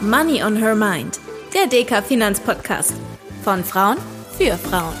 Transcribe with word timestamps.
Money 0.00 0.44
on 0.44 0.54
Her 0.54 0.76
Mind, 0.76 1.18
der 1.52 1.66
DK 1.66 2.04
Finanzpodcast. 2.04 2.94
Von 3.42 3.64
Frauen 3.64 3.96
für 4.36 4.56
Frauen. 4.56 4.94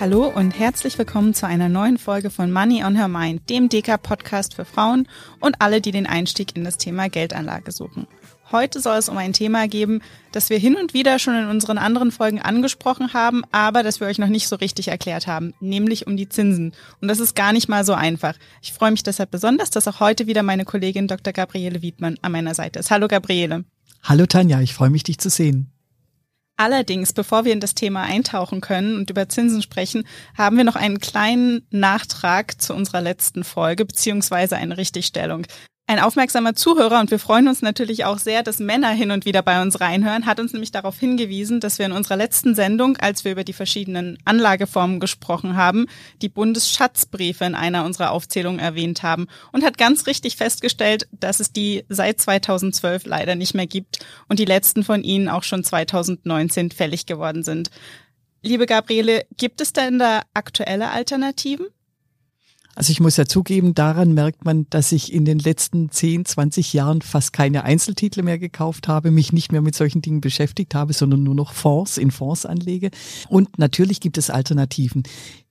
Hallo 0.00 0.26
und 0.26 0.50
herzlich 0.50 0.98
willkommen 0.98 1.34
zu 1.34 1.46
einer 1.46 1.68
neuen 1.68 1.98
Folge 1.98 2.30
von 2.30 2.50
Money 2.50 2.82
on 2.82 2.96
Her 2.96 3.06
Mind, 3.06 3.48
dem 3.48 3.68
DK-Podcast 3.68 4.54
für 4.54 4.64
Frauen 4.64 5.06
und 5.38 5.60
alle, 5.60 5.80
die 5.80 5.92
den 5.92 6.08
Einstieg 6.08 6.56
in 6.56 6.64
das 6.64 6.78
Thema 6.78 7.08
Geldanlage 7.08 7.70
suchen. 7.70 8.08
Heute 8.52 8.80
soll 8.80 8.96
es 8.98 9.08
um 9.08 9.16
ein 9.16 9.32
Thema 9.32 9.66
geben, 9.66 10.00
das 10.30 10.50
wir 10.50 10.58
hin 10.58 10.76
und 10.76 10.94
wieder 10.94 11.18
schon 11.18 11.34
in 11.34 11.48
unseren 11.48 11.78
anderen 11.78 12.12
Folgen 12.12 12.40
angesprochen 12.40 13.12
haben, 13.12 13.42
aber 13.50 13.82
das 13.82 13.98
wir 13.98 14.06
euch 14.06 14.18
noch 14.18 14.28
nicht 14.28 14.46
so 14.46 14.54
richtig 14.54 14.86
erklärt 14.88 15.26
haben, 15.26 15.52
nämlich 15.58 16.06
um 16.06 16.16
die 16.16 16.28
Zinsen. 16.28 16.72
Und 17.00 17.08
das 17.08 17.18
ist 17.18 17.34
gar 17.34 17.52
nicht 17.52 17.68
mal 17.68 17.84
so 17.84 17.92
einfach. 17.92 18.34
Ich 18.62 18.72
freue 18.72 18.92
mich 18.92 19.02
deshalb 19.02 19.32
besonders, 19.32 19.70
dass 19.70 19.88
auch 19.88 19.98
heute 19.98 20.28
wieder 20.28 20.44
meine 20.44 20.64
Kollegin 20.64 21.08
Dr. 21.08 21.32
Gabriele 21.32 21.82
Wiedmann 21.82 22.18
an 22.22 22.30
meiner 22.30 22.54
Seite 22.54 22.78
ist. 22.78 22.92
Hallo 22.92 23.08
Gabriele. 23.08 23.64
Hallo 24.04 24.26
Tanja, 24.26 24.60
ich 24.60 24.74
freue 24.74 24.90
mich, 24.90 25.02
dich 25.02 25.18
zu 25.18 25.28
sehen. 25.28 25.72
Allerdings, 26.56 27.12
bevor 27.12 27.44
wir 27.44 27.52
in 27.52 27.60
das 27.60 27.74
Thema 27.74 28.04
eintauchen 28.04 28.60
können 28.60 28.96
und 28.96 29.10
über 29.10 29.28
Zinsen 29.28 29.60
sprechen, 29.60 30.04
haben 30.38 30.56
wir 30.56 30.64
noch 30.64 30.76
einen 30.76 31.00
kleinen 31.00 31.66
Nachtrag 31.70 32.60
zu 32.62 32.74
unserer 32.74 33.00
letzten 33.02 33.42
Folge 33.42 33.84
beziehungsweise 33.84 34.56
eine 34.56 34.78
Richtigstellung. 34.78 35.46
Ein 35.88 36.00
aufmerksamer 36.00 36.56
Zuhörer, 36.56 36.98
und 36.98 37.12
wir 37.12 37.20
freuen 37.20 37.46
uns 37.46 37.62
natürlich 37.62 38.04
auch 38.04 38.18
sehr, 38.18 38.42
dass 38.42 38.58
Männer 38.58 38.88
hin 38.88 39.12
und 39.12 39.24
wieder 39.24 39.42
bei 39.42 39.62
uns 39.62 39.80
reinhören, 39.80 40.26
hat 40.26 40.40
uns 40.40 40.52
nämlich 40.52 40.72
darauf 40.72 40.98
hingewiesen, 40.98 41.60
dass 41.60 41.78
wir 41.78 41.86
in 41.86 41.92
unserer 41.92 42.16
letzten 42.16 42.56
Sendung, 42.56 42.96
als 42.96 43.24
wir 43.24 43.30
über 43.30 43.44
die 43.44 43.52
verschiedenen 43.52 44.18
Anlageformen 44.24 44.98
gesprochen 44.98 45.54
haben, 45.56 45.86
die 46.22 46.28
Bundesschatzbriefe 46.28 47.44
in 47.44 47.54
einer 47.54 47.84
unserer 47.84 48.10
Aufzählungen 48.10 48.58
erwähnt 48.58 49.04
haben 49.04 49.28
und 49.52 49.64
hat 49.64 49.78
ganz 49.78 50.08
richtig 50.08 50.34
festgestellt, 50.34 51.06
dass 51.12 51.38
es 51.38 51.52
die 51.52 51.84
seit 51.88 52.20
2012 52.20 53.06
leider 53.06 53.36
nicht 53.36 53.54
mehr 53.54 53.68
gibt 53.68 54.04
und 54.28 54.40
die 54.40 54.44
letzten 54.44 54.82
von 54.82 55.04
ihnen 55.04 55.28
auch 55.28 55.44
schon 55.44 55.62
2019 55.62 56.72
fällig 56.72 57.06
geworden 57.06 57.44
sind. 57.44 57.70
Liebe 58.42 58.66
Gabriele, 58.66 59.24
gibt 59.36 59.60
es 59.60 59.72
denn 59.72 60.00
da 60.00 60.22
aktuelle 60.34 60.90
Alternativen? 60.90 61.66
Also 62.76 62.90
ich 62.90 63.00
muss 63.00 63.16
ja 63.16 63.24
zugeben, 63.24 63.74
daran 63.74 64.12
merkt 64.12 64.44
man, 64.44 64.66
dass 64.68 64.92
ich 64.92 65.10
in 65.10 65.24
den 65.24 65.38
letzten 65.38 65.90
10, 65.90 66.26
20 66.26 66.74
Jahren 66.74 67.00
fast 67.00 67.32
keine 67.32 67.64
Einzeltitel 67.64 68.22
mehr 68.22 68.38
gekauft 68.38 68.86
habe, 68.86 69.10
mich 69.10 69.32
nicht 69.32 69.50
mehr 69.50 69.62
mit 69.62 69.74
solchen 69.74 70.02
Dingen 70.02 70.20
beschäftigt 70.20 70.74
habe, 70.74 70.92
sondern 70.92 71.22
nur 71.22 71.34
noch 71.34 71.54
Fonds 71.54 71.96
in 71.96 72.10
Fonds 72.10 72.44
anlege. 72.44 72.90
Und 73.30 73.58
natürlich 73.58 74.00
gibt 74.00 74.18
es 74.18 74.28
Alternativen. 74.28 75.04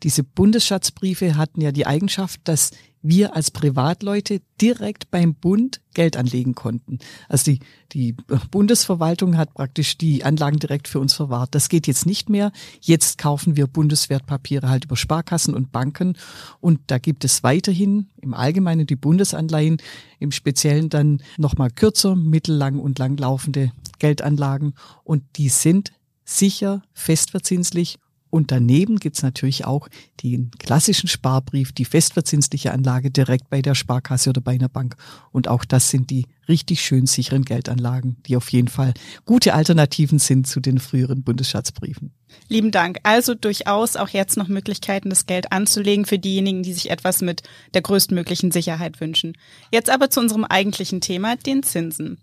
Diese 0.03 0.23
Bundesschatzbriefe 0.23 1.35
hatten 1.35 1.61
ja 1.61 1.71
die 1.71 1.87
Eigenschaft, 1.87 2.41
dass 2.43 2.69
wir 3.07 3.35
als 3.35 3.51
Privatleute 3.51 4.41
direkt 4.59 5.11
beim 5.11 5.35
Bund 5.35 5.81
Geld 5.93 6.17
anlegen 6.17 6.55
konnten. 6.55 6.99
Also 7.29 7.51
die, 7.51 7.59
die 7.93 8.13
Bundesverwaltung 8.51 9.37
hat 9.37 9.53
praktisch 9.53 9.97
die 9.97 10.23
Anlagen 10.23 10.59
direkt 10.59 10.87
für 10.87 10.99
uns 10.99 11.13
verwahrt. 11.13 11.53
Das 11.53 11.69
geht 11.69 11.87
jetzt 11.87 12.05
nicht 12.05 12.29
mehr. 12.29 12.51
Jetzt 12.81 13.17
kaufen 13.17 13.55
wir 13.55 13.67
Bundeswertpapiere 13.67 14.69
halt 14.69 14.85
über 14.85 14.97
Sparkassen 14.97 15.53
und 15.53 15.71
Banken. 15.71 16.17
Und 16.59 16.79
da 16.87 16.97
gibt 16.97 17.23
es 17.23 17.43
weiterhin 17.43 18.09
im 18.21 18.33
Allgemeinen 18.33 18.87
die 18.87 18.95
Bundesanleihen, 18.95 19.77
im 20.19 20.31
Speziellen 20.31 20.89
dann 20.89 21.21
nochmal 21.37 21.69
kürzer, 21.69 22.15
mittellang 22.15 22.79
und 22.79 22.97
langlaufende 22.97 23.71
Geldanlagen. 23.99 24.73
Und 25.03 25.23
die 25.37 25.49
sind 25.49 25.93
sicher, 26.25 26.81
festverzinslich 26.93 27.99
und 28.29 28.51
daneben 28.51 28.97
gibt's 28.97 29.23
natürlich 29.23 29.65
auch 29.65 29.87
den 30.21 30.51
klassischen 30.59 31.07
Sparbrief, 31.07 31.71
die 31.71 31.85
festverzinsliche 31.85 32.73
Anlage 32.73 33.09
direkt 33.09 33.49
bei 33.49 33.61
der 33.61 33.75
Sparkasse 33.75 34.29
oder 34.29 34.41
bei 34.41 34.53
einer 34.53 34.67
Bank. 34.67 34.97
Und 35.31 35.47
auch 35.47 35.63
das 35.63 35.89
sind 35.89 36.09
die 36.09 36.25
richtig 36.49 36.81
schön 36.81 37.05
sicheren 37.05 37.45
Geldanlagen, 37.45 38.17
die 38.25 38.35
auf 38.35 38.49
jeden 38.49 38.67
Fall 38.67 38.93
gute 39.25 39.53
Alternativen 39.53 40.19
sind 40.19 40.47
zu 40.47 40.59
den 40.59 40.79
früheren 40.79 41.23
Bundesschatzbriefen. 41.23 42.11
Lieben 42.49 42.71
Dank. 42.71 42.99
Also 43.03 43.35
durchaus 43.35 43.95
auch 43.95 44.09
jetzt 44.09 44.35
noch 44.37 44.47
Möglichkeiten, 44.47 45.09
das 45.09 45.27
Geld 45.27 45.51
anzulegen 45.51 46.05
für 46.05 46.19
diejenigen, 46.19 46.63
die 46.63 46.73
sich 46.73 46.89
etwas 46.89 47.21
mit 47.21 47.43
der 47.73 47.83
größtmöglichen 47.83 48.51
Sicherheit 48.51 48.99
wünschen. 48.99 49.37
Jetzt 49.71 49.89
aber 49.89 50.09
zu 50.09 50.19
unserem 50.19 50.43
eigentlichen 50.43 50.99
Thema, 50.99 51.35
den 51.37 51.63
Zinsen. 51.63 52.19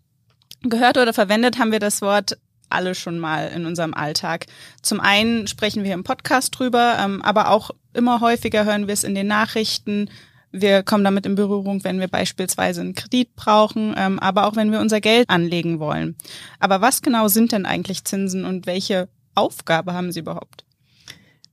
Gehört 0.62 0.98
oder 0.98 1.12
verwendet 1.12 1.58
haben 1.58 1.72
wir 1.72 1.80
das 1.80 2.02
Wort 2.02 2.36
alle 2.72 2.94
schon 2.94 3.18
mal 3.18 3.48
in 3.48 3.66
unserem 3.66 3.94
Alltag. 3.94 4.46
Zum 4.82 5.00
einen 5.00 5.46
sprechen 5.46 5.84
wir 5.84 5.94
im 5.94 6.04
Podcast 6.04 6.58
drüber, 6.58 6.96
ähm, 6.98 7.22
aber 7.22 7.50
auch 7.50 7.70
immer 7.92 8.20
häufiger 8.20 8.64
hören 8.64 8.86
wir 8.86 8.94
es 8.94 9.04
in 9.04 9.14
den 9.14 9.26
Nachrichten. 9.26 10.10
Wir 10.50 10.82
kommen 10.82 11.04
damit 11.04 11.24
in 11.24 11.34
Berührung, 11.34 11.82
wenn 11.84 11.98
wir 11.98 12.08
beispielsweise 12.08 12.82
einen 12.82 12.94
Kredit 12.94 13.34
brauchen, 13.34 13.94
ähm, 13.96 14.18
aber 14.18 14.46
auch 14.46 14.56
wenn 14.56 14.70
wir 14.70 14.80
unser 14.80 15.00
Geld 15.00 15.30
anlegen 15.30 15.78
wollen. 15.78 16.16
Aber 16.60 16.80
was 16.80 17.00
genau 17.00 17.28
sind 17.28 17.52
denn 17.52 17.64
eigentlich 17.64 18.04
Zinsen 18.04 18.44
und 18.44 18.66
welche 18.66 19.08
Aufgabe 19.34 19.94
haben 19.94 20.12
sie 20.12 20.20
überhaupt? 20.20 20.64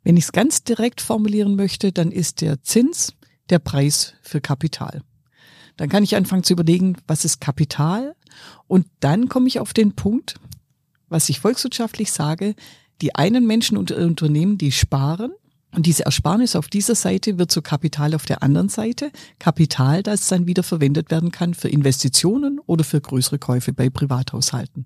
Wenn 0.03 0.18
ich 0.18 0.25
es 0.25 0.31
ganz 0.31 0.63
direkt 0.63 1.02
formulieren 1.02 1.56
möchte, 1.56 1.91
dann 1.91 2.12
ist 2.12 2.41
der 2.41 2.62
Zins 2.62 3.13
der 3.50 3.59
Preis 3.59 4.16
für 4.22 4.41
Kapital. 4.41 5.02
Dann 5.78 5.90
kann 5.90 6.03
ich 6.03 6.16
anfangen 6.16 6.44
zu 6.44 6.53
überlegen, 6.53 6.97
was 7.08 7.24
ist 7.24 7.40
Kapital? 7.40 8.16
Und 8.68 8.88
dann 9.00 9.29
komme 9.29 9.47
ich 9.47 9.59
auf 9.59 9.72
den 9.74 9.96
Punkt, 9.96 10.35
was 11.09 11.30
ich 11.30 11.40
volkswirtschaftlich 11.40 12.12
sage, 12.12 12.56
die 13.02 13.16
einen 13.16 13.46
Menschen 13.46 13.78
und 13.78 13.92
Unternehmen, 13.92 14.58
die 14.58 14.72
sparen 14.72 15.31
und 15.72 15.86
diese 15.86 16.06
Ersparnis 16.06 16.56
auf 16.56 16.68
dieser 16.68 16.96
Seite 16.96 17.38
wird 17.38 17.52
zu 17.52 17.62
Kapital 17.62 18.16
auf 18.16 18.25
der 18.25 18.42
anderen 18.42 18.70
Seite. 18.70 19.12
Kapital, 19.38 20.02
das 20.02 20.28
dann 20.28 20.47
wieder 20.47 20.64
verwendet 20.64 21.12
werden 21.12 21.31
kann 21.31 21.53
für 21.53 21.70
Investitionen 21.70 22.59
oder 22.66 22.84
für 22.84 23.00
größere 23.00 23.38
Käufe 23.38 23.72
bei 23.72 23.90
Privathaushalten. 23.90 24.86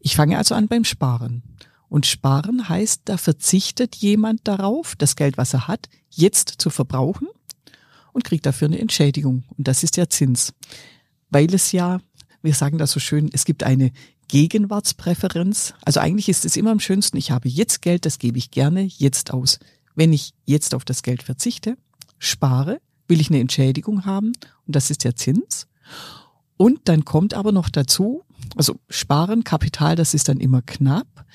Ich 0.00 0.16
fange 0.16 0.36
also 0.36 0.54
an 0.54 0.68
beim 0.68 0.84
Sparen. 0.84 1.42
Und 1.88 2.06
Sparen 2.06 2.68
heißt, 2.68 3.02
da 3.06 3.16
verzichtet 3.16 3.96
jemand 3.96 4.40
darauf, 4.44 4.96
das 4.96 5.16
Geld, 5.16 5.38
was 5.38 5.54
er 5.54 5.68
hat, 5.68 5.88
jetzt 6.10 6.48
zu 6.58 6.70
verbrauchen 6.70 7.28
und 8.12 8.24
kriegt 8.24 8.44
dafür 8.44 8.68
eine 8.68 8.78
Entschädigung. 8.78 9.44
Und 9.56 9.68
das 9.68 9.82
ist 9.82 9.96
der 9.96 10.10
Zins. 10.10 10.52
Weil 11.30 11.52
es 11.54 11.72
ja, 11.72 12.00
wir 12.42 12.54
sagen 12.54 12.76
das 12.76 12.92
so 12.92 13.00
schön, 13.00 13.30
es 13.32 13.44
gibt 13.44 13.62
eine 13.62 13.92
Gegenwartspräferenz. 14.32 15.74
Also 15.84 16.00
eigentlich 16.00 16.30
ist 16.30 16.46
es 16.46 16.56
immer 16.56 16.70
am 16.70 16.80
schönsten, 16.80 17.18
ich 17.18 17.30
habe 17.30 17.50
jetzt 17.50 17.82
Geld, 17.82 18.06
das 18.06 18.18
gebe 18.18 18.38
ich 18.38 18.50
gerne 18.50 18.80
jetzt 18.80 19.30
aus. 19.30 19.58
Wenn 19.94 20.14
ich 20.14 20.32
jetzt 20.46 20.74
auf 20.74 20.86
das 20.86 21.02
Geld 21.02 21.22
verzichte, 21.22 21.76
spare, 22.18 22.80
will 23.08 23.20
ich 23.20 23.28
eine 23.28 23.40
Entschädigung 23.40 24.06
haben 24.06 24.32
und 24.66 24.74
das 24.74 24.88
ist 24.88 25.04
der 25.04 25.16
Zins. 25.16 25.66
Und 26.56 26.80
dann 26.84 27.04
kommt 27.04 27.34
aber 27.34 27.52
noch 27.52 27.68
dazu, 27.68 28.22
also 28.56 28.76
sparen, 28.88 29.44
Kapital, 29.44 29.96
das 29.96 30.14
ist 30.14 30.30
dann 30.30 30.40
immer 30.40 30.62
knapp. 30.62 31.26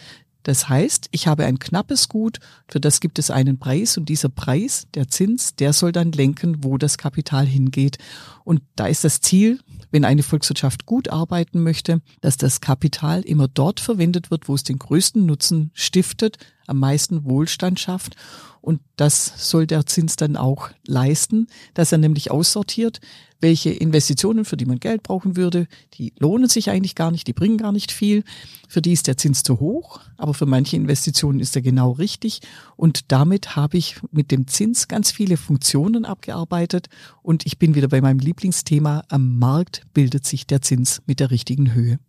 Das 0.47 0.69
heißt, 0.69 1.09
ich 1.12 1.28
habe 1.28 1.44
ein 1.44 1.59
knappes 1.59 2.08
Gut, 2.08 2.40
für 2.69 2.80
das 2.80 3.02
gibt 3.02 3.19
es 3.19 3.30
einen 3.30 3.59
Preis 3.59 3.97
und 3.97 4.08
dieser 4.08 4.30
Preis, 4.30 4.88
der 4.94 5.09
Zins, 5.09 5.58
der 5.58 5.74
soll 5.74 5.91
dann 5.91 6.13
lenken, 6.13 6.63
wo 6.63 6.78
das 6.78 6.97
Kapital 6.97 7.46
hingeht. 7.46 7.97
Und 8.46 8.62
da 8.78 8.88
ist 8.88 9.03
das 9.03 9.19
Ziel, 9.19 9.59
wenn 9.91 10.06
eine 10.06 10.24
Volkswirtschaft 10.24 10.86
gut 10.86 11.09
arbeiten 11.09 11.62
möchte, 11.63 12.02
dass 12.22 12.38
das 12.38 12.62
Kapital 12.62 13.24
immer 13.24 13.50
dort 13.50 13.81
verwendet 13.81 14.31
wird, 14.31 14.47
wo 14.47 14.56
es 14.56 14.63
den 14.63 14.80
größten 14.80 15.25
Nutzen 15.25 15.69
stiftet, 15.74 16.38
am 16.68 16.80
meisten 16.80 17.26
Wohlstand 17.26 17.80
schafft. 17.80 18.16
Und 18.62 18.82
das 18.98 19.50
soll 19.50 19.66
der 19.66 19.86
Zins 19.86 20.18
dann 20.18 20.36
auch 20.36 20.70
leisten, 20.86 21.48
dass 21.74 21.92
er 21.92 21.98
nämlich 21.98 22.32
aussortiert, 22.32 23.00
welche 23.40 23.70
Investitionen, 23.70 24.46
für 24.46 24.58
die 24.58 24.66
man 24.66 24.80
Geld 24.80 25.04
brauchen 25.04 25.38
würde, 25.38 25.68
die 25.94 26.12
lohnen 26.18 26.50
sich 26.50 26.70
eigentlich 26.70 26.96
gar 26.96 27.12
nicht, 27.12 27.28
die 27.28 27.34
bringen 27.34 27.58
gar 27.58 27.72
nicht 27.72 27.92
viel. 27.92 28.24
Für 28.68 28.82
die 28.82 28.94
ist 28.94 29.08
der 29.08 29.18
Zins 29.18 29.44
zu 29.44 29.60
hoch, 29.60 30.02
aber 30.18 30.34
für 30.34 30.46
manche 30.46 30.76
Investitionen 30.76 31.40
ist 31.40 31.56
er 31.56 31.62
genau 31.62 31.92
richtig. 31.92 32.42
Und 32.75 33.12
damit 33.12 33.56
habe 33.56 33.78
ich 33.78 34.02
mit 34.12 34.31
dem 34.31 34.48
Zins 34.48 34.88
ganz 34.88 35.12
viele 35.12 35.38
Funktionen 35.38 36.04
abgearbeitet. 36.04 36.88
Und 37.22 37.46
ich 37.46 37.60
bin 37.60 37.75
wieder 37.75 37.88
bei 37.88 38.02
meinem 38.02 38.20
Lieblingsthema, 38.20 39.04
am 39.10 39.38
Markt 39.38 39.84
bildet 39.94 40.25
sich 40.25 40.48
der 40.48 40.62
Zins 40.62 41.02
mit 41.06 41.20
der 41.20 41.31
richtigen 41.31 41.74
Höhe. 41.74 42.00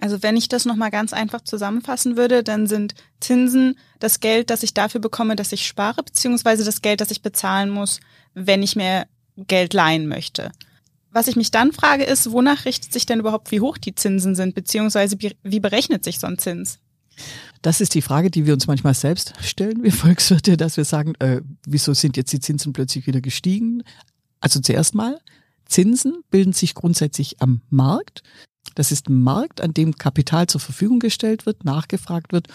Also 0.00 0.22
wenn 0.22 0.36
ich 0.36 0.48
das 0.48 0.64
nochmal 0.64 0.90
ganz 0.90 1.12
einfach 1.12 1.42
zusammenfassen 1.42 2.16
würde, 2.16 2.42
dann 2.42 2.66
sind 2.66 2.94
Zinsen 3.20 3.78
das 3.98 4.20
Geld, 4.20 4.48
das 4.48 4.62
ich 4.62 4.72
dafür 4.72 5.00
bekomme, 5.00 5.36
dass 5.36 5.52
ich 5.52 5.66
spare, 5.66 6.02
beziehungsweise 6.02 6.64
das 6.64 6.80
Geld, 6.80 7.02
das 7.02 7.10
ich 7.10 7.20
bezahlen 7.20 7.68
muss, 7.68 8.00
wenn 8.32 8.62
ich 8.62 8.76
mir 8.76 9.06
Geld 9.36 9.74
leihen 9.74 10.08
möchte. 10.08 10.52
Was 11.12 11.28
ich 11.28 11.36
mich 11.36 11.50
dann 11.50 11.72
frage, 11.72 12.04
ist, 12.04 12.30
wonach 12.30 12.64
richtet 12.64 12.92
sich 12.92 13.04
denn 13.04 13.20
überhaupt, 13.20 13.50
wie 13.50 13.60
hoch 13.60 13.76
die 13.76 13.94
Zinsen 13.94 14.34
sind, 14.34 14.54
beziehungsweise 14.54 15.16
wie 15.18 15.60
berechnet 15.60 16.04
sich 16.04 16.18
so 16.18 16.26
ein 16.26 16.38
Zins? 16.38 16.78
Das 17.60 17.82
ist 17.82 17.94
die 17.94 18.02
Frage, 18.02 18.30
die 18.30 18.46
wir 18.46 18.54
uns 18.54 18.66
manchmal 18.66 18.94
selbst 18.94 19.34
stellen, 19.42 19.82
wir 19.82 19.92
Volkswirte, 19.92 20.56
dass 20.56 20.78
wir 20.78 20.84
sagen, 20.84 21.14
äh, 21.18 21.42
wieso 21.66 21.92
sind 21.92 22.16
jetzt 22.16 22.32
die 22.32 22.40
Zinsen 22.40 22.72
plötzlich 22.72 23.06
wieder 23.06 23.20
gestiegen? 23.20 23.82
Also 24.40 24.60
zuerst 24.60 24.94
mal, 24.94 25.20
Zinsen 25.66 26.22
bilden 26.30 26.54
sich 26.54 26.74
grundsätzlich 26.74 27.42
am 27.42 27.60
Markt. 27.68 28.22
Das 28.74 28.92
ist 28.92 29.08
ein 29.08 29.22
Markt, 29.22 29.60
an 29.60 29.74
dem 29.74 29.96
Kapital 29.96 30.46
zur 30.46 30.60
Verfügung 30.60 30.98
gestellt 30.98 31.46
wird, 31.46 31.64
nachgefragt 31.64 32.32
wird 32.32 32.48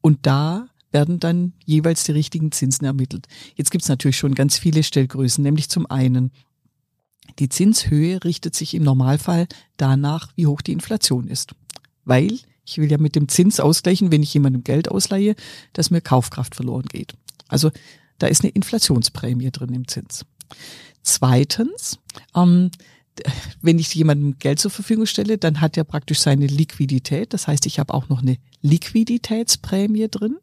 und 0.00 0.26
da 0.26 0.68
werden 0.90 1.18
dann 1.18 1.52
jeweils 1.64 2.04
die 2.04 2.12
richtigen 2.12 2.52
Zinsen 2.52 2.86
ermittelt. 2.86 3.26
Jetzt 3.56 3.70
gibt 3.70 3.82
es 3.82 3.88
natürlich 3.88 4.16
schon 4.16 4.34
ganz 4.34 4.58
viele 4.58 4.82
Stellgrößen, 4.82 5.42
nämlich 5.42 5.68
zum 5.68 5.90
einen 5.90 6.30
die 7.38 7.48
Zinshöhe 7.48 8.22
richtet 8.22 8.54
sich 8.54 8.74
im 8.74 8.84
Normalfall 8.84 9.48
danach, 9.76 10.28
wie 10.36 10.46
hoch 10.46 10.60
die 10.60 10.72
Inflation 10.72 11.26
ist. 11.26 11.54
Weil 12.04 12.38
ich 12.64 12.78
will 12.78 12.90
ja 12.90 12.98
mit 12.98 13.16
dem 13.16 13.28
Zins 13.28 13.60
ausgleichen, 13.60 14.12
wenn 14.12 14.22
ich 14.22 14.32
jemandem 14.34 14.64
Geld 14.64 14.90
ausleihe, 14.90 15.34
dass 15.72 15.90
mir 15.90 16.00
Kaufkraft 16.00 16.54
verloren 16.54 16.86
geht. 16.86 17.14
Also 17.48 17.70
da 18.18 18.26
ist 18.26 18.42
eine 18.42 18.52
Inflationsprämie 18.52 19.50
drin 19.50 19.74
im 19.74 19.88
Zins. 19.88 20.24
Zweitens, 21.02 21.98
ähm, 22.34 22.70
wenn 23.62 23.78
ich 23.78 23.94
jemandem 23.94 24.38
Geld 24.38 24.58
zur 24.58 24.70
Verfügung 24.70 25.06
stelle, 25.06 25.38
dann 25.38 25.60
hat 25.60 25.76
er 25.76 25.84
praktisch 25.84 26.20
seine 26.20 26.46
Liquidität. 26.46 27.32
Das 27.32 27.46
heißt, 27.46 27.66
ich 27.66 27.78
habe 27.78 27.94
auch 27.94 28.08
noch 28.08 28.22
eine 28.22 28.36
Liquiditätsprämie 28.62 30.08
drin. 30.08 30.38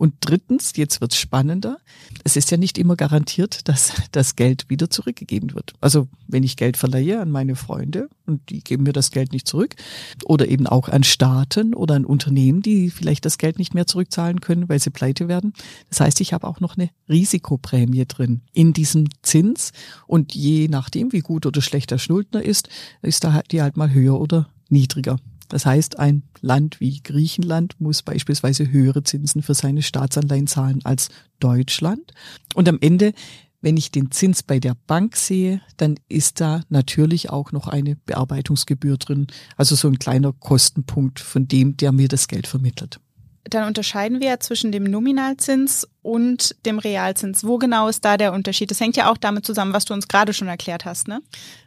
Und 0.00 0.14
drittens, 0.20 0.72
jetzt 0.76 1.02
wird's 1.02 1.18
spannender, 1.18 1.76
es 2.24 2.34
ist 2.34 2.50
ja 2.50 2.56
nicht 2.56 2.78
immer 2.78 2.96
garantiert, 2.96 3.68
dass 3.68 3.92
das 4.12 4.34
Geld 4.34 4.64
wieder 4.70 4.88
zurückgegeben 4.88 5.54
wird. 5.54 5.74
Also 5.82 6.08
wenn 6.26 6.42
ich 6.42 6.56
Geld 6.56 6.78
verleihe 6.78 7.20
an 7.20 7.30
meine 7.30 7.54
Freunde 7.54 8.08
und 8.24 8.48
die 8.48 8.64
geben 8.64 8.84
mir 8.84 8.94
das 8.94 9.10
Geld 9.10 9.32
nicht 9.32 9.46
zurück 9.46 9.76
oder 10.24 10.48
eben 10.48 10.66
auch 10.66 10.88
an 10.88 11.04
Staaten 11.04 11.74
oder 11.74 11.96
an 11.96 12.06
Unternehmen, 12.06 12.62
die 12.62 12.88
vielleicht 12.88 13.26
das 13.26 13.36
Geld 13.36 13.58
nicht 13.58 13.74
mehr 13.74 13.86
zurückzahlen 13.86 14.40
können, 14.40 14.70
weil 14.70 14.78
sie 14.78 14.88
pleite 14.88 15.28
werden. 15.28 15.52
Das 15.90 16.00
heißt, 16.00 16.22
ich 16.22 16.32
habe 16.32 16.48
auch 16.48 16.60
noch 16.60 16.78
eine 16.78 16.88
Risikoprämie 17.10 18.06
drin 18.06 18.40
in 18.54 18.72
diesem 18.72 19.04
Zins 19.20 19.72
und 20.06 20.34
je 20.34 20.68
nachdem, 20.68 21.12
wie 21.12 21.20
gut 21.20 21.44
oder 21.44 21.60
schlecht 21.60 21.90
der 21.90 21.98
Schuldner 21.98 22.42
ist, 22.42 22.70
ist 23.02 23.22
da 23.22 23.42
die 23.50 23.60
halt 23.60 23.76
mal 23.76 23.92
höher 23.92 24.18
oder 24.18 24.48
niedriger. 24.70 25.18
Das 25.50 25.66
heißt, 25.66 25.98
ein 25.98 26.22
Land 26.40 26.80
wie 26.80 27.02
Griechenland 27.02 27.78
muss 27.80 28.02
beispielsweise 28.02 28.70
höhere 28.70 29.02
Zinsen 29.02 29.42
für 29.42 29.54
seine 29.54 29.82
Staatsanleihen 29.82 30.46
zahlen 30.46 30.80
als 30.84 31.10
Deutschland. 31.40 32.14
Und 32.54 32.68
am 32.68 32.78
Ende, 32.80 33.12
wenn 33.60 33.76
ich 33.76 33.90
den 33.90 34.10
Zins 34.10 34.42
bei 34.42 34.60
der 34.60 34.76
Bank 34.86 35.16
sehe, 35.16 35.60
dann 35.76 35.96
ist 36.08 36.40
da 36.40 36.62
natürlich 36.70 37.30
auch 37.30 37.52
noch 37.52 37.66
eine 37.66 37.96
Bearbeitungsgebühr 37.96 38.96
drin. 38.96 39.26
Also 39.56 39.74
so 39.74 39.88
ein 39.88 39.98
kleiner 39.98 40.32
Kostenpunkt 40.32 41.18
von 41.18 41.48
dem, 41.48 41.76
der 41.76 41.92
mir 41.92 42.08
das 42.08 42.28
Geld 42.28 42.46
vermittelt 42.46 43.00
dann 43.44 43.66
unterscheiden 43.66 44.20
wir 44.20 44.28
ja 44.28 44.40
zwischen 44.40 44.70
dem 44.70 44.84
Nominalzins 44.84 45.88
und 46.02 46.54
dem 46.66 46.78
Realzins. 46.78 47.44
Wo 47.44 47.58
genau 47.58 47.88
ist 47.88 48.04
da 48.04 48.16
der 48.16 48.32
Unterschied? 48.32 48.70
Das 48.70 48.80
hängt 48.80 48.96
ja 48.96 49.10
auch 49.10 49.16
damit 49.16 49.46
zusammen, 49.46 49.72
was 49.72 49.86
du 49.86 49.94
uns 49.94 50.08
gerade 50.08 50.32
schon 50.32 50.48
erklärt 50.48 50.84
hast, 50.84 51.08
ne? 51.08 51.22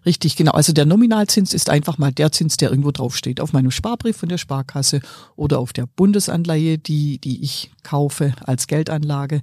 Richtig, 0.05 0.35
genau. 0.35 0.51
Also 0.51 0.71
der 0.71 0.85
Nominalzins 0.85 1.53
ist 1.53 1.69
einfach 1.69 1.97
mal 1.97 2.11
der 2.11 2.31
Zins, 2.31 2.57
der 2.57 2.69
irgendwo 2.69 2.91
draufsteht. 2.91 3.41
Auf 3.41 3.53
meinem 3.53 3.71
Sparbrief 3.71 4.17
von 4.17 4.29
der 4.29 4.37
Sparkasse 4.37 5.01
oder 5.35 5.59
auf 5.59 5.73
der 5.73 5.87
Bundesanleihe, 5.87 6.77
die, 6.77 7.17
die 7.17 7.43
ich 7.43 7.71
kaufe 7.81 8.33
als 8.45 8.67
Geldanlage. 8.67 9.41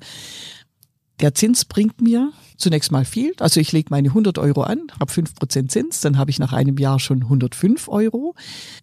Der 1.21 1.35
Zins 1.35 1.67
bringt 1.67 2.01
mir 2.01 2.33
zunächst 2.57 2.93
mal 2.93 3.05
viel. 3.05 3.35
Also 3.41 3.61
ich 3.61 3.73
lege 3.73 3.89
meine 3.91 4.09
100 4.09 4.39
Euro 4.39 4.63
an, 4.63 4.87
habe 4.99 5.13
5% 5.13 5.69
Zins, 5.69 6.01
dann 6.01 6.17
habe 6.17 6.31
ich 6.31 6.39
nach 6.39 6.53
einem 6.53 6.79
Jahr 6.79 6.99
schon 6.99 7.23
105 7.23 7.89
Euro. 7.89 8.35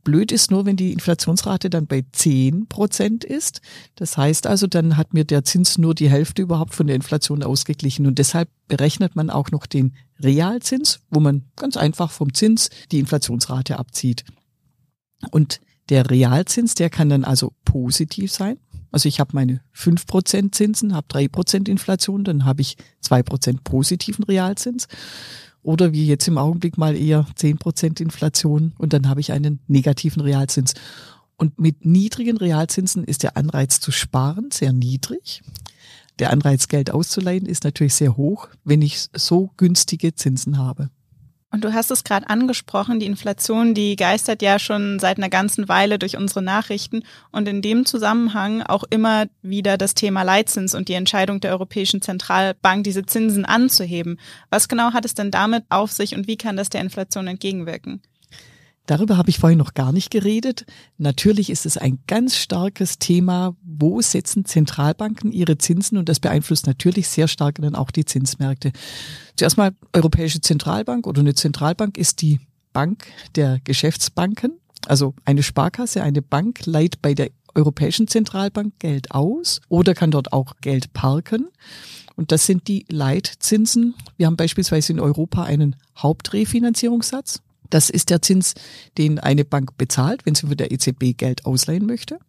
Blöd 0.03 0.31
ist 0.31 0.51
nur, 0.51 0.65
wenn 0.65 0.75
die 0.75 0.93
Inflationsrate 0.93 1.69
dann 1.69 1.87
bei 1.87 2.03
10% 2.13 3.25
ist. 3.25 3.61
Das 3.95 4.17
heißt 4.17 4.45
also, 4.45 4.67
dann 4.67 4.97
hat 4.97 5.13
mir 5.13 5.25
der 5.25 5.43
Zins 5.43 5.77
nur 5.77 5.95
die 5.95 6.09
Hälfte 6.09 6.43
überhaupt 6.43 6.75
von 6.75 6.87
der 6.87 6.95
Inflation 6.95 7.43
ausgeglichen. 7.43 8.05
Und 8.05 8.19
deshalb 8.19 8.49
berechnet 8.67 9.15
man 9.15 9.29
auch 9.29 9.51
noch 9.51 9.65
den 9.65 9.95
Realzins, 10.19 10.99
wo 11.09 11.19
man 11.19 11.45
ganz 11.55 11.75
einfach 11.75 12.11
vom 12.11 12.33
Zins 12.33 12.69
die 12.91 12.99
Inflationsrate 12.99 13.79
abzieht. 13.79 14.25
Und 15.31 15.59
der 15.89 16.09
Realzins, 16.09 16.75
der 16.75 16.89
kann 16.89 17.09
dann 17.09 17.23
also 17.23 17.53
positiv 17.63 18.31
sein. 18.31 18.57
Also 18.91 19.09
ich 19.09 19.19
habe 19.19 19.31
meine 19.33 19.61
5% 19.75 20.51
Zinsen, 20.51 20.93
habe 20.93 21.07
3% 21.07 21.69
Inflation, 21.69 22.23
dann 22.23 22.45
habe 22.45 22.61
ich 22.61 22.77
2% 23.03 23.59
positiven 23.63 24.23
Realzins. 24.23 24.87
Oder 25.61 25.91
wie 25.91 26.07
jetzt 26.07 26.27
im 26.27 26.37
Augenblick 26.37 26.77
mal 26.77 26.95
eher 26.95 27.25
10% 27.37 27.99
Inflation 28.01 28.73
und 28.77 28.93
dann 28.93 29.09
habe 29.09 29.19
ich 29.19 29.31
einen 29.31 29.59
negativen 29.67 30.21
Realzins. 30.21 30.73
Und 31.35 31.59
mit 31.59 31.85
niedrigen 31.85 32.37
Realzinsen 32.37 33.03
ist 33.03 33.23
der 33.23 33.37
Anreiz 33.37 33.79
zu 33.79 33.91
sparen 33.91 34.49
sehr 34.51 34.73
niedrig. 34.73 35.43
Der 36.19 36.31
Anreiz, 36.31 36.67
Geld 36.67 36.89
auszuleihen, 36.89 37.45
ist 37.45 37.63
natürlich 37.63 37.93
sehr 37.93 38.17
hoch, 38.17 38.47
wenn 38.63 38.81
ich 38.81 39.07
so 39.13 39.51
günstige 39.57 40.15
Zinsen 40.15 40.57
habe. 40.57 40.89
Und 41.49 41.63
du 41.63 41.73
hast 41.73 41.91
es 41.91 42.03
gerade 42.03 42.29
angesprochen, 42.29 42.99
die 42.99 43.05
Inflation, 43.05 43.73
die 43.73 43.95
geistert 43.95 44.41
ja 44.41 44.59
schon 44.59 44.99
seit 44.99 45.17
einer 45.17 45.29
ganzen 45.29 45.69
Weile 45.69 45.97
durch 45.97 46.17
unsere 46.17 46.41
Nachrichten 46.41 47.03
und 47.31 47.47
in 47.47 47.61
dem 47.61 47.85
Zusammenhang 47.85 48.63
auch 48.63 48.83
immer 48.89 49.27
wieder 49.41 49.77
das 49.77 49.93
Thema 49.93 50.23
Leitzins 50.23 50.75
und 50.75 50.89
die 50.89 50.93
Entscheidung 50.93 51.39
der 51.39 51.51
Europäischen 51.51 52.01
Zentralbank, 52.01 52.83
diese 52.83 53.05
Zinsen 53.05 53.45
anzuheben. 53.45 54.19
Was 54.49 54.67
genau 54.67 54.91
hat 54.91 55.05
es 55.05 55.13
denn 55.13 55.31
damit 55.31 55.63
auf 55.69 55.91
sich 55.91 56.15
und 56.15 56.27
wie 56.27 56.37
kann 56.37 56.57
das 56.57 56.69
der 56.69 56.81
Inflation 56.81 57.27
entgegenwirken? 57.27 58.01
Darüber 58.87 59.17
habe 59.17 59.29
ich 59.29 59.39
vorhin 59.39 59.59
noch 59.59 59.73
gar 59.73 59.91
nicht 59.91 60.11
geredet. 60.11 60.65
Natürlich 60.97 61.49
ist 61.49 61.65
es 61.65 61.77
ein 61.77 61.99
ganz 62.07 62.37
starkes 62.37 62.99
Thema, 62.99 63.55
wo 63.79 64.01
setzen 64.01 64.45
Zentralbanken 64.45 65.31
ihre 65.31 65.57
Zinsen 65.57 65.97
und 65.97 66.09
das 66.09 66.19
beeinflusst 66.19 66.67
natürlich 66.67 67.07
sehr 67.07 67.27
stark 67.27 67.55
dann 67.61 67.75
auch 67.75 67.91
die 67.91 68.05
Zinsmärkte. 68.05 68.71
Zuerst 69.35 69.57
mal 69.57 69.71
Europäische 69.93 70.41
Zentralbank 70.41 71.07
oder 71.07 71.21
eine 71.21 71.35
Zentralbank 71.35 71.97
ist 71.97 72.21
die 72.21 72.39
Bank 72.73 73.07
der 73.35 73.59
Geschäftsbanken. 73.63 74.59
Also 74.87 75.13
eine 75.25 75.43
Sparkasse, 75.43 76.03
eine 76.03 76.21
Bank 76.21 76.65
leiht 76.65 77.01
bei 77.01 77.13
der 77.13 77.29
Europäischen 77.55 78.07
Zentralbank 78.07 78.79
Geld 78.79 79.11
aus 79.11 79.61
oder 79.67 79.93
kann 79.95 80.11
dort 80.11 80.31
auch 80.31 80.53
Geld 80.61 80.93
parken. 80.93 81.47
Und 82.15 82.31
das 82.31 82.45
sind 82.45 82.67
die 82.67 82.85
Leitzinsen. 82.89 83.95
Wir 84.17 84.27
haben 84.27 84.37
beispielsweise 84.37 84.93
in 84.93 84.99
Europa 84.99 85.43
einen 85.43 85.75
Hauptrefinanzierungssatz. 85.97 87.41
Das 87.69 87.89
ist 87.89 88.09
der 88.09 88.21
Zins, 88.21 88.53
den 88.97 89.19
eine 89.19 89.45
Bank 89.45 89.77
bezahlt, 89.77 90.25
wenn 90.25 90.35
sie 90.35 90.47
für 90.47 90.55
der 90.55 90.71
EZB 90.71 91.17
Geld 91.17 91.45
ausleihen 91.45 91.85
möchte. 91.85 92.19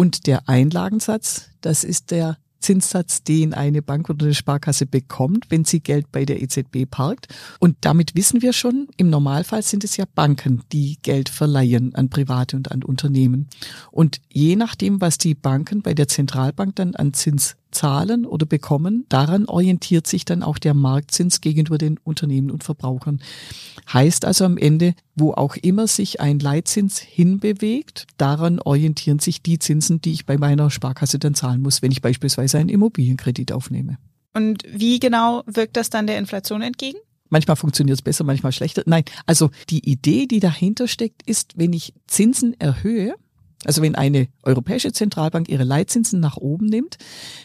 Und 0.00 0.26
der 0.26 0.48
Einlagensatz, 0.48 1.50
das 1.60 1.84
ist 1.84 2.10
der 2.10 2.38
Zinssatz, 2.60 3.22
den 3.22 3.52
eine 3.52 3.82
Bank 3.82 4.08
oder 4.08 4.24
eine 4.24 4.34
Sparkasse 4.34 4.86
bekommt, 4.86 5.50
wenn 5.50 5.66
sie 5.66 5.80
Geld 5.80 6.10
bei 6.10 6.24
der 6.24 6.40
EZB 6.40 6.90
parkt. 6.90 7.28
Und 7.58 7.76
damit 7.82 8.14
wissen 8.14 8.40
wir 8.40 8.54
schon, 8.54 8.88
im 8.96 9.10
Normalfall 9.10 9.62
sind 9.62 9.84
es 9.84 9.98
ja 9.98 10.06
Banken, 10.14 10.62
die 10.72 10.96
Geld 11.02 11.28
verleihen 11.28 11.94
an 11.94 12.08
Private 12.08 12.56
und 12.56 12.72
an 12.72 12.82
Unternehmen. 12.82 13.48
Und 13.90 14.22
je 14.32 14.56
nachdem, 14.56 15.02
was 15.02 15.18
die 15.18 15.34
Banken 15.34 15.82
bei 15.82 15.92
der 15.92 16.08
Zentralbank 16.08 16.76
dann 16.76 16.94
an 16.94 17.12
Zins 17.12 17.56
zahlen 17.72 18.26
oder 18.26 18.46
bekommen. 18.46 19.06
Daran 19.08 19.46
orientiert 19.46 20.06
sich 20.06 20.24
dann 20.24 20.42
auch 20.42 20.58
der 20.58 20.74
Marktzins 20.74 21.40
gegenüber 21.40 21.78
den 21.78 21.98
Unternehmen 22.02 22.50
und 22.50 22.64
Verbrauchern. 22.64 23.20
Heißt 23.92 24.24
also 24.24 24.44
am 24.44 24.56
Ende, 24.56 24.94
wo 25.14 25.32
auch 25.32 25.56
immer 25.56 25.86
sich 25.86 26.20
ein 26.20 26.38
Leitzins 26.38 26.98
hinbewegt, 26.98 28.06
daran 28.16 28.60
orientieren 28.60 29.18
sich 29.18 29.42
die 29.42 29.58
Zinsen, 29.58 30.00
die 30.00 30.12
ich 30.12 30.26
bei 30.26 30.38
meiner 30.38 30.70
Sparkasse 30.70 31.18
dann 31.18 31.34
zahlen 31.34 31.60
muss, 31.60 31.82
wenn 31.82 31.92
ich 31.92 32.02
beispielsweise 32.02 32.58
einen 32.58 32.68
Immobilienkredit 32.68 33.52
aufnehme. 33.52 33.98
Und 34.34 34.62
wie 34.70 35.00
genau 35.00 35.42
wirkt 35.46 35.76
das 35.76 35.90
dann 35.90 36.06
der 36.06 36.18
Inflation 36.18 36.62
entgegen? 36.62 36.98
Manchmal 37.30 37.56
funktioniert 37.56 37.98
es 37.98 38.02
besser, 38.02 38.24
manchmal 38.24 38.52
schlechter. 38.52 38.82
Nein, 38.86 39.04
also 39.24 39.50
die 39.70 39.88
Idee, 39.88 40.26
die 40.26 40.40
dahinter 40.40 40.88
steckt, 40.88 41.22
ist, 41.26 41.56
wenn 41.56 41.72
ich 41.72 41.94
Zinsen 42.08 42.58
erhöhe, 42.60 43.14
also 43.64 43.82
wenn 43.82 43.94
eine 43.94 44.28
europäische 44.42 44.92
Zentralbank 44.92 45.48
ihre 45.48 45.64
Leitzinsen 45.64 46.18
nach 46.18 46.36
oben 46.38 46.66
nimmt, 46.66 46.96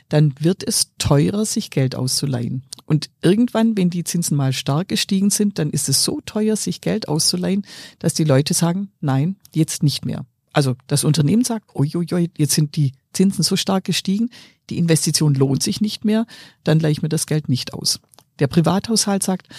dann 0.08 0.34
wird 0.40 0.66
es 0.66 0.92
teurer, 0.98 1.46
sich 1.46 1.72
Geld 1.72 1.96
auszuleihen. 1.96 2.64
Und 2.86 3.10
irgendwann, 3.22 3.76
wenn 3.76 3.90
die 3.90 4.04
Zinsen 4.06 4.38
mal 4.38 4.54
stark 4.54 4.88
gestiegen 4.88 5.30
sind, 5.30 5.60
dann 5.60 5.72
ist 5.72 5.90
es 5.90 6.04
so 6.04 6.22
teuer, 6.26 6.56
sich 6.56 6.80
Geld 6.80 7.10
auszuleihen, 7.10 7.66
dass 8.00 8.14
die 8.14 8.24
Leute 8.24 8.54
sagen, 8.54 8.92
nein, 9.02 9.36
jetzt 9.54 9.84
nicht 9.84 10.06
mehr. 10.06 10.26
Also 10.54 10.76
das 10.88 11.04
Unternehmen 11.04 11.44
sagt, 11.44 11.76
uiuiui, 11.76 12.32
jetzt 12.38 12.54
sind 12.54 12.78
die 12.78 12.94
Zinsen 13.12 13.44
so 13.44 13.58
stark 13.58 13.84
gestiegen, 13.84 14.30
die 14.70 14.78
Investition 14.78 15.34
lohnt 15.34 15.64
sich 15.64 15.82
nicht 15.82 16.06
mehr, 16.06 16.26
dann 16.64 16.80
leihe 16.80 16.94
ich 16.94 17.02
mir 17.02 17.10
das 17.10 17.28
Geld 17.28 17.50
nicht 17.50 17.74
aus. 17.74 18.00
Der 18.40 18.48
Privathaushalt 18.48 19.24
sagt, 19.24 19.50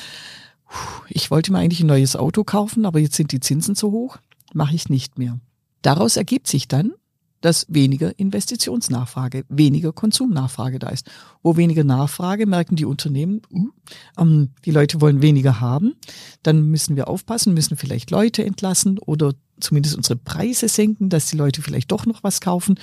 ich 1.09 1.31
wollte 1.31 1.53
mir 1.53 1.59
eigentlich 1.59 1.81
ein 1.81 1.87
neues 1.87 2.17
Auto 2.17 2.45
kaufen, 2.45 2.87
aber 2.87 2.99
jetzt 2.99 3.17
sind 3.17 3.33
die 3.33 3.41
Zinsen 3.41 3.75
so 3.75 3.91
hoch, 3.93 4.17
mache 4.55 4.75
ich 4.75 4.89
nicht 4.89 5.19
mehr. 5.19 5.39
Daraus 5.87 6.17
ergibt 6.17 6.49
sich 6.49 6.67
dann, 6.67 6.95
dass 7.43 7.65
weniger 7.69 8.19
Investitionsnachfrage, 8.19 9.45
weniger 9.49 9.93
Konsumnachfrage 9.93 10.81
da 10.81 10.89
ist. 10.89 11.09
Wo 11.45 11.57
weniger 11.57 11.85
Nachfrage 11.85 12.45
merken 12.45 12.75
die 12.75 12.85
Unternehmen, 12.85 13.41
uh, 13.53 13.69
ähm, 14.19 14.51
die 14.65 14.73
Leute 14.73 15.01
wollen 15.01 15.23
weniger 15.23 15.61
haben, 15.61 15.95
dann 16.43 16.71
müssen 16.71 16.97
wir 16.97 17.07
aufpassen, 17.07 17.55
müssen 17.55 17.77
vielleicht 17.77 18.11
Leute 18.11 18.45
entlassen 18.45 18.99
oder 18.99 19.35
zumindest 19.61 19.97
unsere 19.97 20.17
Preise 20.17 20.69
senken, 20.69 21.09
dass 21.09 21.27
die 21.27 21.37
Leute 21.37 21.63
vielleicht 21.63 21.93
doch 21.93 22.05
noch 22.05 22.25
was 22.25 22.41
kaufen. 22.41 22.81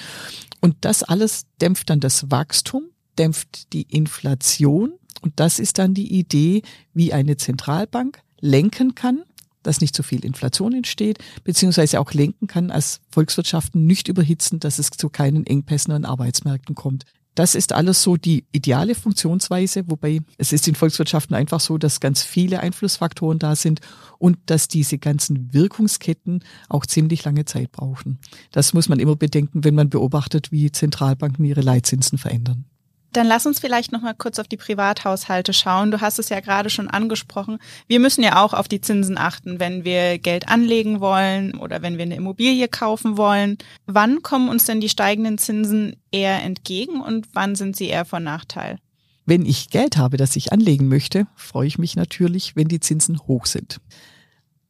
Und 0.61 0.77
das 0.79 1.03
alles 1.03 1.43
dämpft 1.59 1.89
dann 1.89 1.99
das 1.99 2.31
Wachstum, 2.31 2.83
dämpft 3.17 3.73
die 3.73 3.81
Inflation. 3.81 4.93
Und 5.19 5.33
das 5.41 5.59
ist 5.59 5.77
dann 5.77 5.93
die 5.93 6.17
Idee, 6.17 6.61
wie 6.93 7.11
eine 7.11 7.35
Zentralbank 7.35 8.21
lenken 8.39 8.95
kann, 8.95 9.23
dass 9.63 9.81
nicht 9.81 9.95
so 9.95 10.03
viel 10.03 10.23
Inflation 10.23 10.73
entsteht, 10.73 11.19
beziehungsweise 11.43 11.99
auch 11.99 12.13
lenken 12.13 12.47
kann, 12.47 12.71
als 12.71 13.01
Volkswirtschaften 13.09 13.85
nicht 13.85 14.07
überhitzen, 14.07 14.59
dass 14.59 14.79
es 14.79 14.89
zu 14.91 15.09
keinen 15.09 15.45
Engpässen 15.45 15.93
an 15.93 16.05
Arbeitsmärkten 16.05 16.75
kommt. 16.75 17.05
Das 17.35 17.55
ist 17.55 17.73
alles 17.73 18.03
so 18.03 18.15
die 18.15 18.45
ideale 18.51 18.93
Funktionsweise, 18.93 19.89
wobei 19.89 20.19
es 20.37 20.53
ist 20.53 20.67
in 20.67 20.75
Volkswirtschaften 20.75 21.35
einfach 21.35 21.59
so, 21.59 21.79
dass 21.79 21.99
ganz 21.99 22.21
viele 22.21 22.59
Einflussfaktoren 22.59 23.39
da 23.39 23.55
sind 23.55 23.81
und 24.19 24.37
dass 24.45 24.67
diese 24.67 24.99
ganzen 24.99 25.51
Wirkungsketten 25.51 26.43
auch 26.69 26.85
ziemlich 26.85 27.23
lange 27.23 27.45
Zeit 27.45 27.71
brauchen. 27.71 28.19
Das 28.51 28.73
muss 28.73 28.87
man 28.87 28.99
immer 28.99 29.15
bedenken, 29.15 29.63
wenn 29.63 29.73
man 29.73 29.89
beobachtet, 29.89 30.51
wie 30.51 30.71
Zentralbanken 30.71 31.43
ihre 31.43 31.61
Leitzinsen 31.61 32.19
verändern. 32.19 32.65
Dann 33.13 33.27
lass 33.27 33.45
uns 33.45 33.59
vielleicht 33.59 33.91
noch 33.91 34.01
mal 34.01 34.15
kurz 34.15 34.39
auf 34.39 34.47
die 34.47 34.57
Privathaushalte 34.57 35.53
schauen. 35.53 35.91
Du 35.91 36.01
hast 36.01 36.17
es 36.17 36.29
ja 36.29 36.39
gerade 36.39 36.71
schon 36.71 36.89
angesprochen. 36.89 37.59
Wir 37.87 37.99
müssen 37.99 38.23
ja 38.23 38.43
auch 38.43 38.53
auf 38.53 38.67
die 38.67 38.81
Zinsen 38.81 39.19
achten, 39.19 39.59
wenn 39.59 39.85
wir 39.85 40.17
Geld 40.17 40.49
anlegen 40.49 40.99
wollen 40.99 41.55
oder 41.55 41.83
wenn 41.83 41.97
wir 41.97 42.05
eine 42.05 42.15
Immobilie 42.15 42.67
kaufen 42.67 43.15
wollen. 43.15 43.59
Wann 43.85 44.23
kommen 44.23 44.49
uns 44.49 44.65
denn 44.65 44.81
die 44.81 44.89
steigenden 44.89 45.37
Zinsen 45.37 45.95
eher 46.11 46.41
entgegen 46.43 47.01
und 47.01 47.27
wann 47.33 47.55
sind 47.55 47.75
sie 47.75 47.87
eher 47.87 48.05
von 48.05 48.23
Nachteil? 48.23 48.79
Wenn 49.25 49.45
ich 49.45 49.69
Geld 49.69 49.95
habe, 49.97 50.17
das 50.17 50.35
ich 50.35 50.51
anlegen 50.51 50.87
möchte, 50.87 51.27
freue 51.35 51.67
ich 51.67 51.77
mich 51.77 51.95
natürlich, 51.95 52.55
wenn 52.55 52.67
die 52.67 52.79
Zinsen 52.79 53.19
hoch 53.19 53.45
sind. 53.45 53.79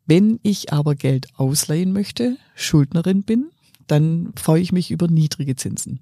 Wenn 0.06 0.40
ich 0.44 0.74
aber 0.74 0.96
Geld 0.96 1.28
ausleihen 1.36 1.94
möchte, 1.94 2.38
Schuldnerin 2.56 3.24
bin, 3.24 3.50
dann 3.88 4.34
freue 4.36 4.62
ich 4.62 4.72
mich 4.72 4.92
über 4.92 5.08
niedrige 5.08 5.56
Zinsen. 5.56 6.02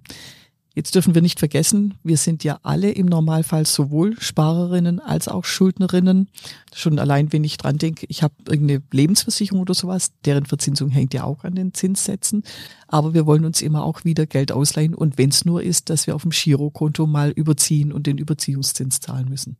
Jetzt 0.73 0.95
dürfen 0.95 1.13
wir 1.13 1.21
nicht 1.21 1.39
vergessen, 1.39 1.95
wir 2.01 2.15
sind 2.15 2.45
ja 2.45 2.59
alle 2.63 2.91
im 2.91 3.05
Normalfall 3.05 3.65
sowohl 3.65 4.15
Sparerinnen 4.19 5.01
als 5.01 5.27
auch 5.27 5.43
Schuldnerinnen. 5.43 6.29
Schon 6.73 6.97
allein, 6.97 7.33
wenn 7.33 7.43
ich 7.43 7.57
dran 7.57 7.77
denke, 7.77 8.05
ich 8.07 8.23
habe 8.23 8.33
irgendeine 8.47 8.81
Lebensversicherung 8.91 9.59
oder 9.59 9.73
sowas, 9.73 10.13
deren 10.23 10.45
Verzinsung 10.45 10.89
hängt 10.89 11.13
ja 11.13 11.25
auch 11.25 11.43
an 11.43 11.55
den 11.55 11.73
Zinssätzen. 11.73 12.43
Aber 12.87 13.13
wir 13.13 13.25
wollen 13.25 13.43
uns 13.43 13.61
immer 13.61 13.83
auch 13.83 14.05
wieder 14.05 14.25
Geld 14.25 14.53
ausleihen 14.53 14.95
und 14.95 15.17
wenn 15.17 15.29
es 15.29 15.43
nur 15.43 15.61
ist, 15.61 15.89
dass 15.89 16.07
wir 16.07 16.15
auf 16.15 16.21
dem 16.21 16.31
Girokonto 16.31 17.05
mal 17.05 17.31
überziehen 17.31 17.91
und 17.91 18.07
den 18.07 18.17
Überziehungszins 18.17 19.01
zahlen 19.01 19.27
müssen. 19.27 19.57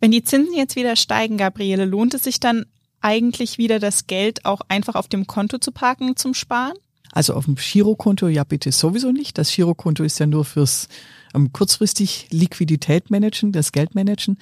Wenn 0.00 0.10
die 0.10 0.24
Zinsen 0.24 0.56
jetzt 0.56 0.74
wieder 0.74 0.96
steigen, 0.96 1.36
Gabriele, 1.36 1.84
lohnt 1.84 2.14
es 2.14 2.24
sich 2.24 2.40
dann 2.40 2.66
eigentlich 3.00 3.58
wieder 3.58 3.78
das 3.78 4.08
Geld 4.08 4.44
auch 4.44 4.62
einfach 4.68 4.96
auf 4.96 5.06
dem 5.06 5.28
Konto 5.28 5.58
zu 5.58 5.70
parken 5.70 6.16
zum 6.16 6.34
Sparen? 6.34 6.76
Also 7.12 7.34
auf 7.34 7.46
dem 7.46 7.56
Girokonto 7.56 8.28
ja 8.28 8.44
bitte 8.44 8.72
sowieso 8.72 9.12
nicht. 9.12 9.38
Das 9.38 9.50
Girokonto 9.50 10.04
ist 10.04 10.18
ja 10.18 10.26
nur 10.26 10.44
fürs 10.44 10.88
ähm, 11.34 11.52
kurzfristig 11.52 12.28
Liquidität 12.30 13.10
managen, 13.10 13.52
das 13.52 13.72
Geld 13.72 13.94
managen. 13.94 14.38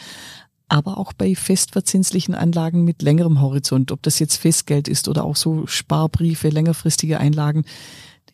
Aber 0.68 0.99
auch 0.99 1.12
bei 1.12 1.35
festverzinslichen 1.37 2.35
Anlagen 2.35 2.85
mit 2.85 3.02
längerem 3.02 3.40
Horizont, 3.40 3.92
ob 3.92 4.02
das 4.02 4.18
jetzt 4.18 4.37
Festgeld 4.37 4.88
ist 4.88 5.08
oder 5.08 5.25
auch 5.25 5.37
so 5.37 5.66
Sparbriefe, 5.66 6.49
längerfristige 6.49 7.20
Einlagen. 7.20 7.64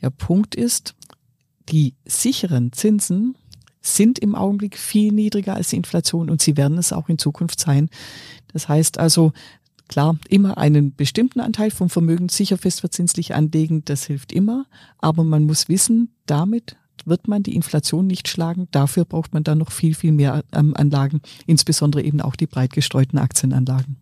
Der 0.00 0.10
Punkt 0.10 0.54
ist, 0.54 0.94
die 1.68 1.94
sicheren 2.06 2.72
Zinsen 2.72 3.36
sind 3.82 4.18
im 4.18 4.34
Augenblick 4.34 4.78
viel 4.78 5.12
niedriger 5.12 5.54
als 5.54 5.70
die 5.70 5.76
Inflation 5.76 6.30
und 6.30 6.40
sie 6.40 6.56
werden 6.56 6.78
es 6.78 6.92
auch 6.92 7.08
in 7.08 7.18
Zukunft 7.18 7.60
sein. 7.60 7.90
Das 8.52 8.68
heißt 8.68 8.98
also, 8.98 9.32
Klar, 9.88 10.16
immer 10.28 10.58
einen 10.58 10.94
bestimmten 10.94 11.40
Anteil 11.40 11.70
vom 11.70 11.90
Vermögen 11.90 12.28
sicher 12.28 12.56
festverzinslich 12.56 13.34
anlegen, 13.34 13.84
das 13.84 14.04
hilft 14.04 14.32
immer. 14.32 14.66
Aber 14.98 15.24
man 15.24 15.44
muss 15.44 15.68
wissen, 15.68 16.14
damit 16.26 16.76
wird 17.04 17.28
man 17.28 17.42
die 17.42 17.54
Inflation 17.54 18.06
nicht 18.06 18.28
schlagen. 18.28 18.68
Dafür 18.70 19.04
braucht 19.04 19.34
man 19.34 19.44
dann 19.44 19.58
noch 19.58 19.72
viel, 19.72 19.94
viel 19.94 20.12
mehr 20.12 20.44
ähm, 20.52 20.74
Anlagen, 20.76 21.20
insbesondere 21.46 22.02
eben 22.02 22.20
auch 22.20 22.36
die 22.36 22.46
breit 22.46 22.72
gestreuten 22.72 23.18
Aktienanlagen. 23.18 23.96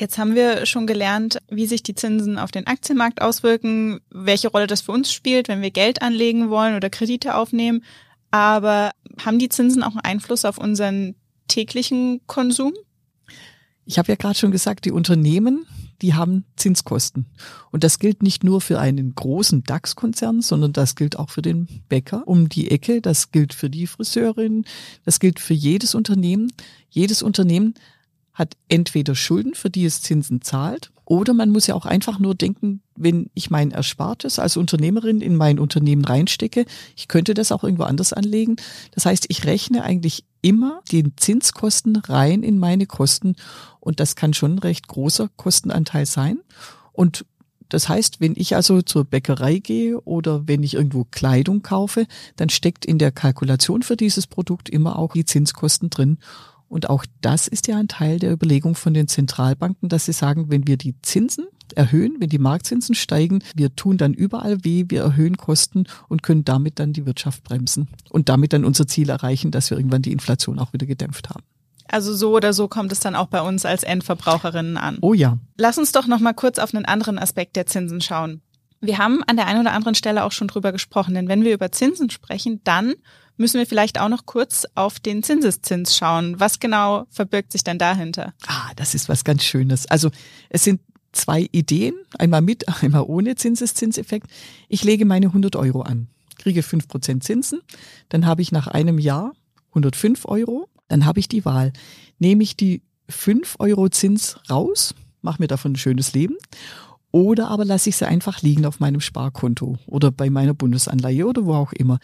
Jetzt 0.00 0.18
haben 0.18 0.34
wir 0.34 0.66
schon 0.66 0.88
gelernt, 0.88 1.38
wie 1.48 1.66
sich 1.66 1.84
die 1.84 1.94
Zinsen 1.94 2.36
auf 2.36 2.50
den 2.50 2.66
Aktienmarkt 2.66 3.22
auswirken, 3.22 4.00
welche 4.10 4.48
Rolle 4.48 4.66
das 4.66 4.80
für 4.80 4.92
uns 4.92 5.12
spielt, 5.12 5.46
wenn 5.46 5.62
wir 5.62 5.70
Geld 5.70 6.02
anlegen 6.02 6.50
wollen 6.50 6.74
oder 6.74 6.90
Kredite 6.90 7.36
aufnehmen. 7.36 7.84
Aber 8.32 8.90
haben 9.24 9.38
die 9.38 9.48
Zinsen 9.48 9.84
auch 9.84 9.92
einen 9.92 10.00
Einfluss 10.00 10.44
auf 10.44 10.58
unseren 10.58 11.14
täglichen 11.46 12.20
Konsum? 12.26 12.72
Ich 13.84 13.98
habe 13.98 14.10
ja 14.10 14.16
gerade 14.16 14.38
schon 14.38 14.50
gesagt, 14.50 14.84
die 14.84 14.92
Unternehmen, 14.92 15.66
die 16.00 16.14
haben 16.14 16.44
Zinskosten. 16.56 17.26
Und 17.70 17.84
das 17.84 17.98
gilt 17.98 18.22
nicht 18.22 18.44
nur 18.44 18.60
für 18.60 18.78
einen 18.78 19.14
großen 19.14 19.64
DAX-Konzern, 19.64 20.40
sondern 20.40 20.72
das 20.72 20.96
gilt 20.96 21.18
auch 21.18 21.30
für 21.30 21.42
den 21.42 21.68
Bäcker 21.88 22.26
um 22.26 22.48
die 22.48 22.70
Ecke, 22.70 23.00
das 23.00 23.30
gilt 23.30 23.52
für 23.52 23.70
die 23.70 23.86
Friseurin, 23.86 24.64
das 25.04 25.20
gilt 25.20 25.38
für 25.38 25.54
jedes 25.54 25.94
Unternehmen. 25.94 26.52
Jedes 26.88 27.22
Unternehmen 27.22 27.74
hat 28.32 28.56
entweder 28.68 29.14
Schulden, 29.14 29.54
für 29.54 29.70
die 29.70 29.84
es 29.84 30.02
Zinsen 30.02 30.42
zahlt, 30.42 30.90
oder 31.06 31.34
man 31.34 31.50
muss 31.50 31.66
ja 31.66 31.74
auch 31.74 31.86
einfach 31.86 32.18
nur 32.18 32.34
denken, 32.34 32.80
wenn 32.96 33.30
ich 33.34 33.50
mein 33.50 33.70
Erspartes 33.70 34.38
als 34.38 34.56
Unternehmerin 34.56 35.20
in 35.20 35.36
mein 35.36 35.58
Unternehmen 35.58 36.04
reinstecke, 36.04 36.64
ich 36.96 37.08
könnte 37.08 37.34
das 37.34 37.52
auch 37.52 37.62
irgendwo 37.62 37.84
anders 37.84 38.12
anlegen. 38.12 38.56
Das 38.92 39.04
heißt, 39.04 39.26
ich 39.28 39.44
rechne 39.44 39.82
eigentlich 39.82 40.24
immer 40.44 40.82
den 40.92 41.14
Zinskosten 41.16 41.96
rein 41.96 42.42
in 42.42 42.58
meine 42.58 42.84
Kosten 42.84 43.34
und 43.80 43.98
das 43.98 44.14
kann 44.14 44.34
schon 44.34 44.56
ein 44.56 44.58
recht 44.58 44.88
großer 44.88 45.30
Kostenanteil 45.36 46.04
sein. 46.04 46.38
Und 46.92 47.24
das 47.70 47.88
heißt, 47.88 48.20
wenn 48.20 48.34
ich 48.36 48.54
also 48.54 48.82
zur 48.82 49.04
Bäckerei 49.04 49.58
gehe 49.58 49.98
oder 50.02 50.46
wenn 50.46 50.62
ich 50.62 50.74
irgendwo 50.74 51.04
Kleidung 51.10 51.62
kaufe, 51.62 52.06
dann 52.36 52.50
steckt 52.50 52.84
in 52.84 52.98
der 52.98 53.10
Kalkulation 53.10 53.82
für 53.82 53.96
dieses 53.96 54.26
Produkt 54.26 54.68
immer 54.68 54.98
auch 54.98 55.14
die 55.14 55.24
Zinskosten 55.24 55.88
drin. 55.88 56.18
Und 56.74 56.90
auch 56.90 57.06
das 57.20 57.46
ist 57.46 57.68
ja 57.68 57.78
ein 57.78 57.86
Teil 57.86 58.18
der 58.18 58.32
Überlegung 58.32 58.74
von 58.74 58.94
den 58.94 59.06
Zentralbanken, 59.06 59.88
dass 59.88 60.06
sie 60.06 60.12
sagen, 60.12 60.50
wenn 60.50 60.66
wir 60.66 60.76
die 60.76 61.00
Zinsen 61.02 61.46
erhöhen, 61.76 62.16
wenn 62.18 62.30
die 62.30 62.40
Marktzinsen 62.40 62.96
steigen, 62.96 63.44
wir 63.54 63.76
tun 63.76 63.96
dann 63.96 64.12
überall 64.12 64.64
weh, 64.64 64.86
wir 64.88 65.02
erhöhen 65.02 65.36
Kosten 65.36 65.84
und 66.08 66.24
können 66.24 66.44
damit 66.44 66.80
dann 66.80 66.92
die 66.92 67.06
Wirtschaft 67.06 67.44
bremsen 67.44 67.86
und 68.10 68.28
damit 68.28 68.52
dann 68.52 68.64
unser 68.64 68.88
Ziel 68.88 69.08
erreichen, 69.08 69.52
dass 69.52 69.70
wir 69.70 69.78
irgendwann 69.78 70.02
die 70.02 70.10
Inflation 70.10 70.58
auch 70.58 70.72
wieder 70.72 70.86
gedämpft 70.86 71.30
haben. 71.30 71.44
Also 71.86 72.12
so 72.12 72.34
oder 72.34 72.52
so 72.52 72.66
kommt 72.66 72.90
es 72.90 72.98
dann 72.98 73.14
auch 73.14 73.28
bei 73.28 73.40
uns 73.40 73.64
als 73.64 73.84
Endverbraucherinnen 73.84 74.76
an. 74.76 74.98
Oh 75.00 75.14
ja. 75.14 75.38
Lass 75.56 75.78
uns 75.78 75.92
doch 75.92 76.08
noch 76.08 76.18
mal 76.18 76.34
kurz 76.34 76.58
auf 76.58 76.74
einen 76.74 76.86
anderen 76.86 77.20
Aspekt 77.20 77.54
der 77.54 77.66
Zinsen 77.66 78.00
schauen. 78.00 78.42
Wir 78.80 78.98
haben 78.98 79.22
an 79.28 79.36
der 79.36 79.46
einen 79.46 79.60
oder 79.60 79.74
anderen 79.74 79.94
Stelle 79.94 80.24
auch 80.24 80.32
schon 80.32 80.48
drüber 80.48 80.72
gesprochen, 80.72 81.14
denn 81.14 81.28
wenn 81.28 81.44
wir 81.44 81.54
über 81.54 81.70
Zinsen 81.70 82.10
sprechen, 82.10 82.62
dann 82.64 82.94
müssen 83.36 83.58
wir 83.58 83.66
vielleicht 83.66 84.00
auch 84.00 84.08
noch 84.08 84.26
kurz 84.26 84.66
auf 84.74 85.00
den 85.00 85.22
Zinseszins 85.22 85.96
schauen. 85.96 86.38
Was 86.38 86.60
genau 86.60 87.06
verbirgt 87.10 87.52
sich 87.52 87.64
denn 87.64 87.78
dahinter? 87.78 88.34
Ah, 88.46 88.70
das 88.76 88.94
ist 88.94 89.08
was 89.08 89.24
ganz 89.24 89.44
Schönes. 89.44 89.86
Also 89.86 90.10
es 90.50 90.64
sind 90.64 90.80
zwei 91.12 91.48
Ideen, 91.52 91.94
einmal 92.18 92.42
mit, 92.42 92.68
einmal 92.82 93.04
ohne 93.06 93.36
Zinseszinseffekt. 93.36 94.28
Ich 94.68 94.84
lege 94.84 95.04
meine 95.04 95.26
100 95.26 95.56
Euro 95.56 95.82
an, 95.82 96.08
kriege 96.38 96.60
5% 96.60 97.20
Zinsen, 97.20 97.60
dann 98.08 98.26
habe 98.26 98.42
ich 98.42 98.52
nach 98.52 98.66
einem 98.66 98.98
Jahr 98.98 99.32
105 99.70 100.26
Euro, 100.26 100.68
dann 100.88 101.04
habe 101.04 101.20
ich 101.20 101.28
die 101.28 101.44
Wahl. 101.44 101.72
Nehme 102.18 102.42
ich 102.42 102.56
die 102.56 102.82
5 103.08 103.56
Euro 103.58 103.88
Zins 103.88 104.38
raus, 104.48 104.94
mache 105.22 105.42
mir 105.42 105.48
davon 105.48 105.72
ein 105.72 105.76
schönes 105.76 106.12
Leben 106.12 106.36
oder 107.14 107.48
aber 107.48 107.64
lasse 107.64 107.90
ich 107.90 107.96
sie 107.96 108.08
einfach 108.08 108.42
liegen 108.42 108.66
auf 108.66 108.80
meinem 108.80 109.00
Sparkonto 109.00 109.78
oder 109.86 110.10
bei 110.10 110.30
meiner 110.30 110.52
Bundesanleihe 110.52 111.26
oder 111.26 111.44
wo 111.46 111.54
auch 111.54 111.72
immer. 111.72 111.98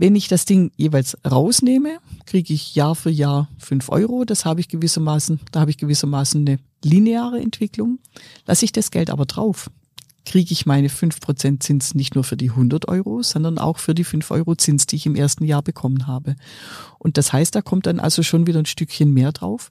Wenn 0.00 0.16
ich 0.16 0.28
das 0.28 0.46
Ding 0.46 0.72
jeweils 0.78 1.18
rausnehme, 1.30 1.98
kriege 2.24 2.54
ich 2.54 2.74
Jahr 2.74 2.94
für 2.94 3.10
Jahr 3.10 3.50
fünf 3.58 3.90
Euro. 3.90 4.24
Das 4.24 4.46
habe 4.46 4.60
ich 4.60 4.68
gewissermaßen, 4.68 5.40
da 5.52 5.60
habe 5.60 5.70
ich 5.70 5.76
gewissermaßen 5.76 6.40
eine 6.40 6.58
lineare 6.82 7.38
Entwicklung. 7.38 7.98
Lasse 8.46 8.64
ich 8.64 8.72
das 8.72 8.90
Geld 8.90 9.10
aber 9.10 9.26
drauf, 9.26 9.70
kriege 10.24 10.52
ich 10.52 10.64
meine 10.64 10.88
fünf 10.88 11.20
Prozent 11.20 11.62
Zins 11.62 11.94
nicht 11.94 12.14
nur 12.14 12.24
für 12.24 12.38
die 12.38 12.48
100 12.48 12.88
Euro, 12.88 13.22
sondern 13.22 13.58
auch 13.58 13.76
für 13.76 13.94
die 13.94 14.04
fünf 14.04 14.30
Euro 14.30 14.54
Zins, 14.54 14.86
die 14.86 14.96
ich 14.96 15.04
im 15.04 15.16
ersten 15.16 15.44
Jahr 15.44 15.60
bekommen 15.60 16.06
habe. 16.06 16.34
Und 16.98 17.18
das 17.18 17.34
heißt, 17.34 17.54
da 17.54 17.60
kommt 17.60 17.84
dann 17.84 18.00
also 18.00 18.22
schon 18.22 18.46
wieder 18.46 18.60
ein 18.60 18.64
Stückchen 18.64 19.12
mehr 19.12 19.32
drauf. 19.32 19.70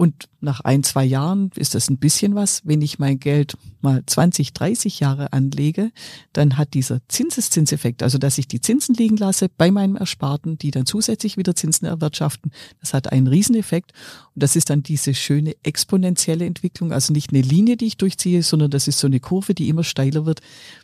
Und 0.00 0.30
nach 0.40 0.60
ein, 0.60 0.82
zwei 0.82 1.04
Jahren 1.04 1.50
ist 1.56 1.74
das 1.74 1.90
ein 1.90 1.98
bisschen 1.98 2.34
was. 2.34 2.62
Wenn 2.64 2.80
ich 2.80 2.98
mein 2.98 3.20
Geld 3.20 3.58
mal 3.82 4.02
20, 4.06 4.54
30 4.54 4.98
Jahre 4.98 5.34
anlege, 5.34 5.92
dann 6.32 6.56
hat 6.56 6.72
dieser 6.72 7.02
Zinseszinseffekt, 7.08 8.02
also 8.02 8.16
dass 8.16 8.38
ich 8.38 8.48
die 8.48 8.62
Zinsen 8.62 8.94
liegen 8.94 9.18
lasse 9.18 9.50
bei 9.50 9.70
meinem 9.70 9.96
Ersparten, 9.96 10.56
die 10.56 10.70
dann 10.70 10.86
zusätzlich 10.86 11.36
wieder 11.36 11.54
Zinsen 11.54 11.86
erwirtschaften, 11.86 12.50
das 12.80 12.94
hat 12.94 13.12
einen 13.12 13.26
Rieseneffekt. 13.26 13.92
Und 14.34 14.42
das 14.42 14.56
ist 14.56 14.70
dann 14.70 14.82
diese 14.82 15.12
schöne 15.12 15.54
exponentielle 15.64 16.46
Entwicklung, 16.46 16.92
also 16.92 17.12
nicht 17.12 17.34
eine 17.34 17.42
Linie, 17.42 17.76
die 17.76 17.88
ich 17.88 17.98
durchziehe, 17.98 18.42
sondern 18.42 18.70
das 18.70 18.88
ist 18.88 19.00
so 19.00 19.06
eine 19.06 19.20
Kurve, 19.20 19.52
die 19.52 19.68
immer 19.68 19.84
steiler 19.84 20.24
wird. 20.24 20.40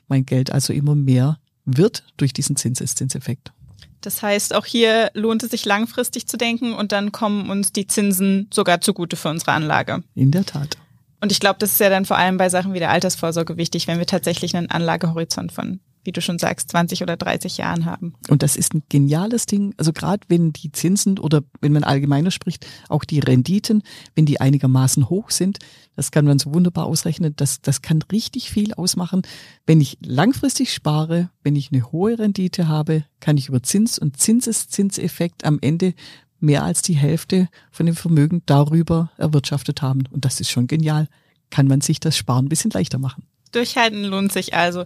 Mein 0.08 0.26
Geld 0.26 0.50
also 0.52 0.74
immer 0.74 0.94
mehr 0.94 1.38
wird 1.64 2.04
durch 2.18 2.34
diesen 2.34 2.56
Zinseszinseffekt. 2.56 3.54
Das 4.00 4.22
heißt, 4.22 4.54
auch 4.54 4.66
hier 4.66 5.10
lohnt 5.14 5.42
es 5.42 5.50
sich 5.50 5.64
langfristig 5.64 6.26
zu 6.26 6.36
denken 6.36 6.74
und 6.74 6.92
dann 6.92 7.12
kommen 7.12 7.50
uns 7.50 7.72
die 7.72 7.86
Zinsen 7.86 8.48
sogar 8.52 8.80
zugute 8.80 9.16
für 9.16 9.28
unsere 9.28 9.52
Anlage. 9.52 10.02
In 10.14 10.30
der 10.30 10.44
Tat. 10.44 10.76
Und 11.20 11.32
ich 11.32 11.40
glaube, 11.40 11.56
das 11.58 11.72
ist 11.72 11.80
ja 11.80 11.88
dann 11.88 12.04
vor 12.04 12.18
allem 12.18 12.36
bei 12.36 12.48
Sachen 12.48 12.74
wie 12.74 12.78
der 12.78 12.90
Altersvorsorge 12.90 13.56
wichtig, 13.56 13.86
wenn 13.88 13.98
wir 13.98 14.06
tatsächlich 14.06 14.54
einen 14.54 14.70
Anlagehorizont 14.70 15.50
von 15.50 15.80
wie 16.06 16.12
du 16.12 16.20
schon 16.20 16.38
sagst, 16.38 16.70
20 16.70 17.02
oder 17.02 17.16
30 17.16 17.58
Jahren 17.58 17.84
haben. 17.84 18.14
Und 18.28 18.42
das 18.42 18.56
ist 18.56 18.74
ein 18.74 18.82
geniales 18.88 19.46
Ding. 19.46 19.74
Also 19.76 19.92
gerade 19.92 20.24
wenn 20.28 20.52
die 20.52 20.72
Zinsen 20.72 21.18
oder 21.18 21.42
wenn 21.60 21.72
man 21.72 21.84
allgemeiner 21.84 22.30
spricht, 22.30 22.66
auch 22.88 23.04
die 23.04 23.18
Renditen, 23.18 23.82
wenn 24.14 24.26
die 24.26 24.40
einigermaßen 24.40 25.10
hoch 25.10 25.30
sind, 25.30 25.58
das 25.96 26.10
kann 26.10 26.24
man 26.24 26.38
so 26.38 26.54
wunderbar 26.54 26.86
ausrechnen. 26.86 27.34
Das, 27.36 27.60
das 27.60 27.82
kann 27.82 28.02
richtig 28.12 28.50
viel 28.50 28.74
ausmachen. 28.74 29.22
Wenn 29.66 29.80
ich 29.80 29.98
langfristig 30.04 30.72
spare, 30.72 31.30
wenn 31.42 31.56
ich 31.56 31.72
eine 31.72 31.90
hohe 31.92 32.18
Rendite 32.18 32.68
habe, 32.68 33.04
kann 33.20 33.36
ich 33.36 33.48
über 33.48 33.62
Zins 33.62 33.98
und 33.98 34.16
Zinseszinseffekt 34.18 35.44
am 35.44 35.58
Ende 35.60 35.94
mehr 36.38 36.64
als 36.64 36.82
die 36.82 36.94
Hälfte 36.94 37.48
von 37.70 37.86
dem 37.86 37.96
Vermögen 37.96 38.42
darüber 38.46 39.10
erwirtschaftet 39.16 39.82
haben. 39.82 40.04
Und 40.10 40.24
das 40.24 40.40
ist 40.40 40.50
schon 40.50 40.66
genial. 40.66 41.08
Kann 41.50 41.66
man 41.66 41.80
sich 41.80 42.00
das 42.00 42.16
Sparen 42.16 42.46
ein 42.46 42.48
bisschen 42.48 42.70
leichter 42.72 42.98
machen. 42.98 43.24
Durchhalten 43.56 44.04
lohnt 44.04 44.32
sich 44.32 44.54
also. 44.54 44.84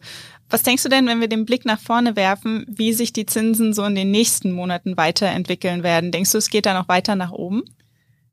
Was 0.48 0.62
denkst 0.62 0.82
du 0.82 0.88
denn, 0.88 1.06
wenn 1.06 1.20
wir 1.20 1.28
den 1.28 1.44
Blick 1.44 1.64
nach 1.64 1.80
vorne 1.80 2.16
werfen, 2.16 2.64
wie 2.68 2.92
sich 2.92 3.12
die 3.12 3.26
Zinsen 3.26 3.72
so 3.72 3.84
in 3.84 3.94
den 3.94 4.10
nächsten 4.10 4.52
Monaten 4.52 4.96
weiterentwickeln 4.96 5.82
werden? 5.82 6.10
Denkst 6.10 6.32
du, 6.32 6.38
es 6.38 6.50
geht 6.50 6.66
da 6.66 6.74
noch 6.74 6.88
weiter 6.88 7.14
nach 7.14 7.32
oben? 7.32 7.62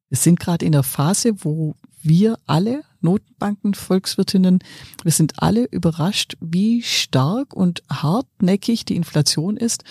Wir 0.10 0.17
sind 0.17 0.39
gerade 0.39 0.65
in 0.65 0.72
der 0.72 0.84
Phase, 0.84 1.44
wo 1.44 1.75
wir 2.01 2.38
alle 2.46 2.84
Notenbanken, 3.01 3.74
Volkswirtinnen, 3.74 4.60
wir 5.03 5.12
sind 5.12 5.34
alle 5.41 5.65
überrascht, 5.65 6.38
wie 6.39 6.82
stark 6.82 7.53
und 7.53 7.84
hartnäckig 7.89 8.86
die 8.86 8.96
Inflation 8.96 9.58
ist 9.58 9.84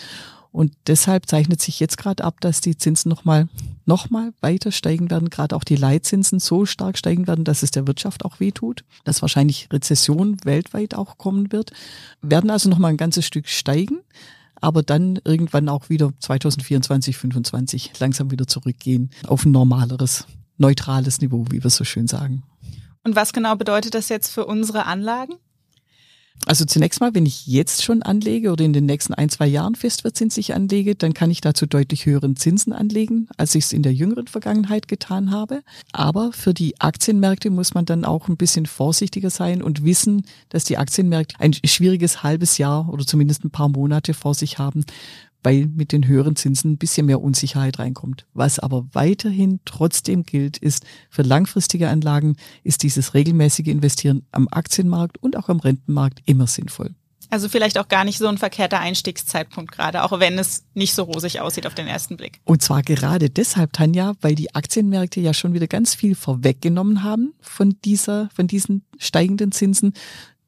und 0.57 0.73
deshalb 0.87 1.27
zeichnet 1.27 1.61
sich 1.61 1.79
jetzt 1.79 1.99
gerade 1.99 2.23
ab, 2.23 2.41
dass 2.41 2.61
die 2.61 2.75
Zinsen 2.75 3.09
nochmal 3.09 3.47
noch 3.85 4.09
mal 4.09 4.33
weiter 4.41 4.71
steigen 4.71 5.11
werden, 5.11 5.29
gerade 5.29 5.55
auch 5.55 5.63
die 5.63 5.75
Leitzinsen 5.75 6.39
so 6.39 6.65
stark 6.65 6.97
steigen 6.97 7.27
werden, 7.27 7.45
dass 7.45 7.61
es 7.61 7.69
der 7.69 7.85
Wirtschaft 7.85 8.25
auch 8.25 8.39
wehtut, 8.39 8.83
dass 9.03 9.21
wahrscheinlich 9.21 9.69
Rezession 9.71 10.37
weltweit 10.45 10.95
auch 10.95 11.19
kommen 11.19 11.51
wird, 11.51 11.73
werden 12.23 12.49
also 12.49 12.69
nochmal 12.69 12.89
ein 12.89 12.97
ganzes 12.97 13.23
Stück 13.27 13.47
steigen, 13.47 13.99
aber 14.59 14.81
dann 14.81 15.19
irgendwann 15.23 15.69
auch 15.69 15.89
wieder 15.89 16.11
2024, 16.17 17.15
2025 17.15 17.99
langsam 17.99 18.31
wieder 18.31 18.47
zurückgehen 18.47 19.11
auf 19.27 19.45
ein 19.45 19.51
normaleres, 19.51 20.25
neutrales 20.57 21.21
Niveau, 21.21 21.45
wie 21.51 21.63
wir 21.63 21.69
so 21.69 21.83
schön 21.83 22.07
sagen. 22.07 22.41
Und 23.03 23.15
was 23.15 23.31
genau 23.31 23.55
bedeutet 23.57 23.93
das 23.93 24.09
jetzt 24.09 24.29
für 24.29 24.47
unsere 24.47 24.87
Anlagen? 24.87 25.35
Also 26.47 26.63
zunächst 26.63 27.01
mal, 27.01 27.13
wenn 27.13 27.25
ich 27.25 27.45
jetzt 27.45 27.83
schon 27.83 28.03
anlege 28.03 28.53
oder 28.53 28.63
in 28.63 28.71
den 28.71 28.85
nächsten 28.85 29.13
ein, 29.13 29.27
zwei 29.27 29.47
Jahren 29.47 29.75
festverzinslich 29.75 30.53
anlege, 30.53 30.95
dann 30.95 31.13
kann 31.13 31.29
ich 31.29 31.41
dazu 31.41 31.65
deutlich 31.65 32.05
höheren 32.05 32.37
Zinsen 32.37 32.71
anlegen, 32.71 33.27
als 33.35 33.53
ich 33.53 33.65
es 33.65 33.73
in 33.73 33.83
der 33.83 33.93
jüngeren 33.93 34.27
Vergangenheit 34.27 34.87
getan 34.87 35.31
habe. 35.31 35.61
Aber 35.91 36.31
für 36.31 36.53
die 36.53 36.79
Aktienmärkte 36.79 37.49
muss 37.49 37.73
man 37.73 37.83
dann 37.83 38.05
auch 38.05 38.29
ein 38.29 38.37
bisschen 38.37 38.65
vorsichtiger 38.65 39.29
sein 39.29 39.61
und 39.61 39.83
wissen, 39.83 40.23
dass 40.47 40.63
die 40.63 40.77
Aktienmärkte 40.77 41.35
ein 41.37 41.53
schwieriges 41.53 42.23
halbes 42.23 42.57
Jahr 42.57 42.87
oder 42.87 43.05
zumindest 43.05 43.43
ein 43.43 43.51
paar 43.51 43.67
Monate 43.67 44.13
vor 44.13 44.33
sich 44.33 44.57
haben, 44.57 44.85
weil 45.43 45.67
mit 45.67 45.91
den 45.91 46.07
höheren 46.07 46.35
Zinsen 46.35 46.73
ein 46.73 46.77
bisschen 46.77 47.05
mehr 47.05 47.21
Unsicherheit 47.21 47.79
reinkommt. 47.79 48.25
Was 48.33 48.59
aber 48.59 48.87
weiterhin 48.93 49.59
trotzdem 49.65 50.23
gilt, 50.23 50.57
ist, 50.57 50.85
für 51.09 51.21
langfristige 51.21 51.89
Anlagen 51.89 52.35
ist 52.63 52.83
dieses 52.83 53.13
regelmäßige 53.13 53.67
Investieren 53.67 54.25
am 54.31 54.47
Aktienmarkt 54.49 55.17
und 55.17 55.37
auch 55.37 55.49
am 55.49 55.59
Rentenmarkt 55.59 56.21
immer 56.25 56.47
sinnvoll. 56.47 56.95
Also 57.29 57.49
vielleicht 57.49 57.77
auch 57.77 57.89
gar 57.89 58.05
nicht 58.05 58.17
so 58.17 58.27
ein 58.27 58.37
verkehrter 58.37 58.79
Einstiegszeitpunkt 58.79 59.71
gerade, 59.71 60.03
auch 60.03 60.17
wenn 60.19 60.39
es 60.39 60.63
nicht 60.73 60.93
so 60.93 61.03
rosig 61.03 61.41
aussieht 61.41 61.67
auf 61.67 61.75
den 61.75 61.87
ersten 61.87 62.15
Blick. 62.15 62.39
Und 62.45 62.61
zwar 62.61 62.83
gerade 62.83 63.29
deshalb, 63.29 63.73
Tanja, 63.73 64.13
weil 64.21 64.35
die 64.35 64.55
Aktienmärkte 64.55 65.19
ja 65.19 65.33
schon 65.33 65.53
wieder 65.53 65.67
ganz 65.67 65.93
viel 65.93 66.15
vorweggenommen 66.15 67.03
haben 67.03 67.33
von 67.41 67.75
dieser, 67.83 68.29
von 68.33 68.47
diesen 68.47 68.85
steigenden 68.97 69.51
Zinsen. 69.51 69.93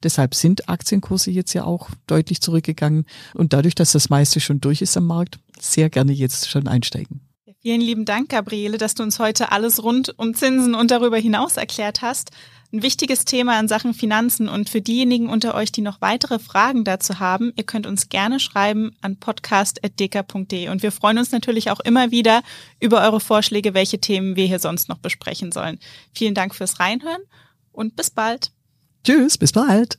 Deshalb 0.02 0.34
sind 0.34 0.68
Aktienkurse 0.68 1.30
jetzt 1.30 1.52
ja 1.52 1.64
auch 1.64 1.90
deutlich 2.06 2.40
zurückgegangen. 2.40 3.06
Und 3.34 3.52
dadurch, 3.52 3.74
dass 3.74 3.92
das 3.92 4.10
meiste 4.10 4.40
schon 4.40 4.60
durch 4.60 4.82
ist 4.82 4.96
am 4.96 5.06
Markt, 5.06 5.38
sehr 5.58 5.90
gerne 5.90 6.12
jetzt 6.12 6.48
schon 6.48 6.68
einsteigen. 6.68 7.20
Vielen 7.62 7.82
lieben 7.82 8.06
Dank, 8.06 8.30
Gabriele, 8.30 8.78
dass 8.78 8.94
du 8.94 9.02
uns 9.02 9.18
heute 9.18 9.52
alles 9.52 9.82
rund 9.82 10.18
um 10.18 10.32
Zinsen 10.32 10.74
und 10.74 10.90
darüber 10.90 11.18
hinaus 11.18 11.58
erklärt 11.58 12.00
hast. 12.00 12.30
Ein 12.72 12.82
wichtiges 12.82 13.26
Thema 13.26 13.60
in 13.60 13.68
Sachen 13.68 13.92
Finanzen 13.92 14.48
und 14.48 14.70
für 14.70 14.80
diejenigen 14.80 15.28
unter 15.28 15.54
euch, 15.54 15.72
die 15.72 15.82
noch 15.82 16.00
weitere 16.00 16.38
Fragen 16.38 16.84
dazu 16.84 17.18
haben, 17.18 17.52
ihr 17.56 17.64
könnt 17.64 17.86
uns 17.86 18.08
gerne 18.08 18.40
schreiben 18.40 18.96
an 19.02 19.16
podcast.deka.de 19.16 20.68
und 20.68 20.82
wir 20.82 20.92
freuen 20.92 21.18
uns 21.18 21.32
natürlich 21.32 21.70
auch 21.70 21.80
immer 21.80 22.12
wieder 22.12 22.42
über 22.78 23.02
eure 23.02 23.20
Vorschläge, 23.20 23.74
welche 23.74 24.00
Themen 24.00 24.36
wir 24.36 24.46
hier 24.46 24.60
sonst 24.60 24.88
noch 24.88 24.98
besprechen 24.98 25.52
sollen. 25.52 25.80
Vielen 26.14 26.34
Dank 26.34 26.54
fürs 26.54 26.80
Reinhören 26.80 27.22
und 27.72 27.96
bis 27.96 28.10
bald. 28.10 28.52
Tschüss, 29.04 29.38
bis 29.38 29.52
bald. 29.52 29.98